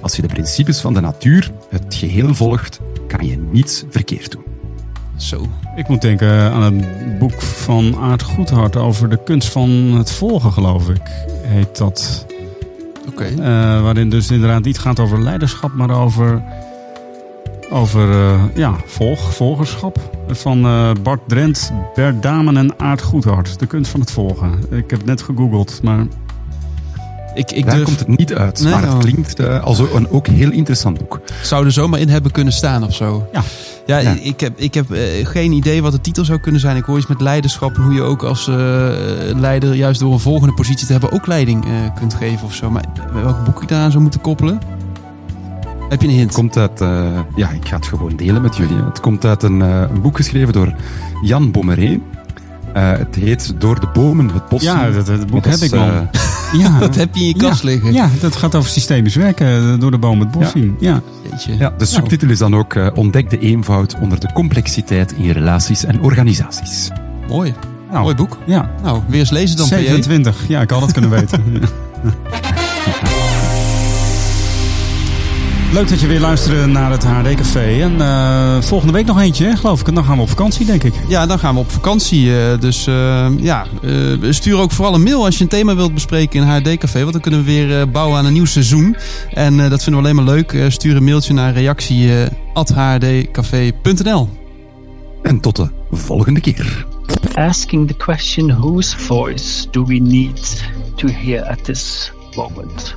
Als 0.00 0.16
je 0.16 0.22
de 0.22 0.28
principes 0.28 0.80
van 0.80 0.94
de 0.94 1.00
natuur, 1.00 1.50
het 1.70 1.94
geheel 1.94 2.34
volgt, 2.34 2.80
kan 3.16 3.26
je 3.26 3.36
niets 3.36 3.84
verkeerd 3.90 4.30
doen. 4.30 4.44
Zo. 5.16 5.46
Ik 5.76 5.88
moet 5.88 6.00
denken 6.00 6.52
aan 6.52 6.62
het 6.62 7.18
boek 7.18 7.42
van 7.42 7.96
Aart 7.96 8.22
Goedhart 8.22 8.76
over 8.76 9.08
de 9.08 9.22
kunst 9.24 9.48
van 9.48 9.70
het 9.70 10.10
volgen, 10.10 10.52
geloof 10.52 10.88
ik. 10.88 11.02
Heet 11.42 11.78
dat. 11.78 12.26
Oké. 13.08 13.10
Okay. 13.10 13.32
Uh, 13.32 13.82
waarin 13.82 14.10
dus 14.10 14.30
inderdaad 14.30 14.64
niet 14.64 14.78
gaat 14.78 15.00
over 15.00 15.22
leiderschap, 15.22 15.72
maar 15.72 15.90
over. 15.90 16.42
Over 17.70 18.08
uh, 18.08 18.42
ja, 18.54 18.76
volg, 18.86 19.34
volgerschap. 19.34 20.24
Van 20.28 20.66
uh, 20.66 20.90
Bart 21.02 21.20
Drent, 21.26 21.72
Bert 21.94 22.22
Damen 22.22 22.56
en 22.56 22.78
Aart 22.78 23.02
Goedhart. 23.02 23.58
De 23.58 23.66
kunst 23.66 23.90
van 23.90 24.00
het 24.00 24.10
volgen. 24.10 24.52
Ik 24.70 24.90
heb 24.90 24.98
het 24.98 25.04
net 25.04 25.22
gegoogeld, 25.22 25.80
maar 25.82 26.06
ik, 27.34 27.50
ik 27.52 27.64
Daar 27.64 27.74
durf... 27.74 27.86
komt 27.86 27.98
het 27.98 28.08
niet 28.08 28.34
uit, 28.34 28.62
Nee, 28.62 28.72
maar 28.72 28.82
het 28.82 28.98
klinkt 28.98 29.40
uh, 29.40 29.64
als 29.64 29.78
een 29.78 30.10
ook 30.10 30.26
heel 30.26 30.50
interessant 30.50 30.98
boek. 30.98 31.20
zou 31.42 31.64
er 31.64 31.72
zomaar 31.72 32.00
in 32.00 32.08
hebben 32.08 32.30
kunnen 32.30 32.52
staan 32.52 32.84
of 32.84 32.94
zo. 32.94 33.28
Ja. 33.32 33.42
Ja, 33.86 33.98
Ja. 33.98 34.16
ik 34.22 34.40
heb, 34.40 34.58
ik 34.58 34.74
heb 34.74 34.90
eh, 34.90 35.26
geen 35.26 35.52
idee 35.52 35.82
wat 35.82 35.92
de 35.92 36.00
titel 36.00 36.24
zou 36.24 36.38
kunnen 36.38 36.60
zijn. 36.60 36.76
Ik 36.76 36.84
hoor 36.84 36.98
iets 36.98 37.06
met 37.06 37.20
leiderschap 37.20 37.76
en 37.76 37.82
hoe 37.82 37.92
je 37.94 38.02
ook 38.02 38.22
als 38.22 38.48
eh, 38.48 38.54
leider 39.36 39.74
juist 39.74 40.00
door 40.00 40.12
een 40.12 40.18
volgende 40.20 40.54
positie 40.54 40.86
te 40.86 40.92
hebben 40.92 41.12
ook 41.12 41.26
leiding 41.26 41.64
eh, 41.64 41.70
kunt 41.94 42.14
geven 42.14 42.46
of 42.46 42.54
zo. 42.54 42.70
Maar 42.70 42.84
welk 43.12 43.44
boek 43.44 43.62
ik 43.62 43.68
daaraan 43.68 43.90
zou 43.90 44.02
moeten 44.02 44.20
koppelen? 44.20 44.58
Heb 45.88 46.00
je 46.02 46.08
een 46.08 46.14
hint? 46.14 46.24
Het 46.26 46.34
komt 46.34 46.56
uit, 46.56 46.80
uh, 46.80 47.18
ja, 47.36 47.50
ik 47.50 47.68
ga 47.68 47.76
het 47.76 47.86
gewoon 47.86 48.16
delen 48.16 48.42
met 48.42 48.56
jullie. 48.56 48.76
Het 48.76 49.00
komt 49.00 49.24
uit 49.24 49.42
een, 49.42 49.60
uh, 49.60 49.80
een 49.94 50.00
boek 50.00 50.16
geschreven 50.16 50.52
door 50.52 50.74
Jan 51.22 51.50
Bommeré. 51.50 51.90
Uh, 51.90 52.90
het 52.90 53.14
heet 53.14 53.54
Door 53.58 53.80
de 53.80 53.86
bomen 53.92 54.30
het 54.32 54.48
bos. 54.48 54.62
Ja, 54.62 54.90
dat, 54.90 55.06
dat 55.06 55.26
boek 55.26 55.44
Dat 55.44 55.52
heb 55.52 55.62
is, 55.62 55.72
ik 55.72 55.74
man. 55.74 56.08
Eh, 56.54 56.60
ja, 56.60 56.78
Dat 56.86 56.94
heb 56.94 57.14
je 57.14 57.20
in 57.20 57.26
je 57.26 57.36
kast 57.36 57.62
ja, 57.62 57.68
liggen. 57.68 57.92
Ja, 57.92 58.08
dat 58.20 58.36
gaat 58.36 58.54
over 58.54 58.70
systemisch 58.70 59.14
werken 59.14 59.72
eh, 59.72 59.80
door 59.80 59.90
de 59.90 59.98
boom 59.98 60.20
het 60.20 60.30
bos 60.30 60.42
Ja. 60.42 60.48
zien. 60.50 60.76
Ja. 60.80 61.02
Ja, 61.58 61.74
de 61.78 61.84
subtitel 61.84 62.28
is 62.30 62.38
dan 62.38 62.56
ook 62.56 62.74
uh, 62.74 62.86
Ontdek 62.94 63.30
de 63.30 63.38
eenvoud 63.38 63.96
onder 64.00 64.20
de 64.20 64.32
complexiteit 64.32 65.12
in 65.12 65.30
relaties 65.30 65.84
en 65.84 66.00
organisaties. 66.00 66.88
Mooi. 67.28 67.54
Nou, 67.90 68.02
Mooi 68.02 68.14
boek. 68.14 68.38
Ja, 68.46 68.70
Nou, 68.82 69.02
weer 69.08 69.20
eens 69.20 69.30
lezen 69.30 69.56
dan, 69.56 69.66
PJ. 69.68 69.72
27. 69.74 70.48
Ja, 70.48 70.60
ik 70.60 70.70
had 70.70 70.80
het 70.80 70.92
kunnen 70.92 71.10
weten. 71.10 71.42
Leuk 75.74 75.88
dat 75.88 76.00
je 76.00 76.06
weer 76.06 76.20
luistert 76.20 76.66
naar 76.66 76.90
het 76.90 77.04
HD 77.04 77.34
Café. 77.34 77.82
En 77.82 78.00
eh, 78.00 78.60
volgende 78.62 78.92
week 78.92 79.06
nog 79.06 79.20
eentje, 79.20 79.44
hè, 79.46 79.56
geloof 79.56 79.80
ik. 79.80 79.88
En 79.88 79.94
dan 79.94 80.04
gaan 80.04 80.16
we 80.16 80.22
op 80.22 80.28
vakantie, 80.28 80.66
denk 80.66 80.82
ik. 80.84 80.94
Ja, 81.08 81.26
dan 81.26 81.38
gaan 81.38 81.54
we 81.54 81.60
op 81.60 81.70
vakantie. 81.70 82.38
eh, 82.40 82.58
dus 82.60 82.86
eh, 82.86 83.26
ja, 83.36 83.66
eh, 83.82 83.90
stuur 84.30 84.58
ook 84.58 84.70
vooral 84.70 84.94
een 84.94 85.02
mail 85.02 85.24
als 85.24 85.36
je 85.36 85.42
een 85.42 85.48
thema 85.48 85.74
wilt 85.74 85.94
bespreken 85.94 86.40
in 86.42 86.46
HD 86.48 86.76
Café. 86.78 87.00
Want 87.00 87.12
dan 87.12 87.20
kunnen 87.20 87.40
we 87.44 87.46
weer 87.46 87.80
eh, 87.80 87.86
bouwen 87.92 88.18
aan 88.18 88.24
een 88.26 88.32
nieuw 88.32 88.44
seizoen. 88.44 88.96
En 89.30 89.60
eh, 89.60 89.70
dat 89.70 89.82
vinden 89.82 90.02
we 90.02 90.08
alleen 90.08 90.24
maar 90.24 90.34
leuk. 90.34 90.52
Eh, 90.52 90.64
stuur 90.70 90.96
een 90.96 91.04
mailtje 91.04 91.32
naar 91.32 91.52
reactie 91.52 92.22
eh, 92.22 92.30
at 92.52 92.68
hdcafé.nl. 92.68 94.28
En 95.22 95.40
tot 95.40 95.56
de 95.56 95.68
volgende 95.90 96.40
keer. 96.40 96.86
Asking 97.34 97.86
the 97.88 97.96
question 97.96 98.48
whose 98.60 98.98
voice 98.98 99.66
do 99.70 99.84
we 99.86 99.94
need 99.94 100.64
to 100.96 101.08
hear 101.08 101.42
at 101.44 101.64
this 101.64 102.12
moment? 102.36 102.94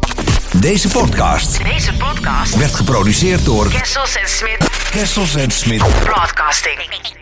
Deze 0.59 0.87
podcast 0.87 1.63
Deze 1.63 1.93
podcast 1.93 2.55
werd 2.55 2.75
geproduceerd 2.75 3.45
door 3.45 3.69
Kessels 3.69 4.15
en 4.15 4.29
Smit 4.29 4.69
Kessels 4.91 5.35
en 5.35 5.51
Smit. 5.51 5.83
Broadcasting. 6.03 7.16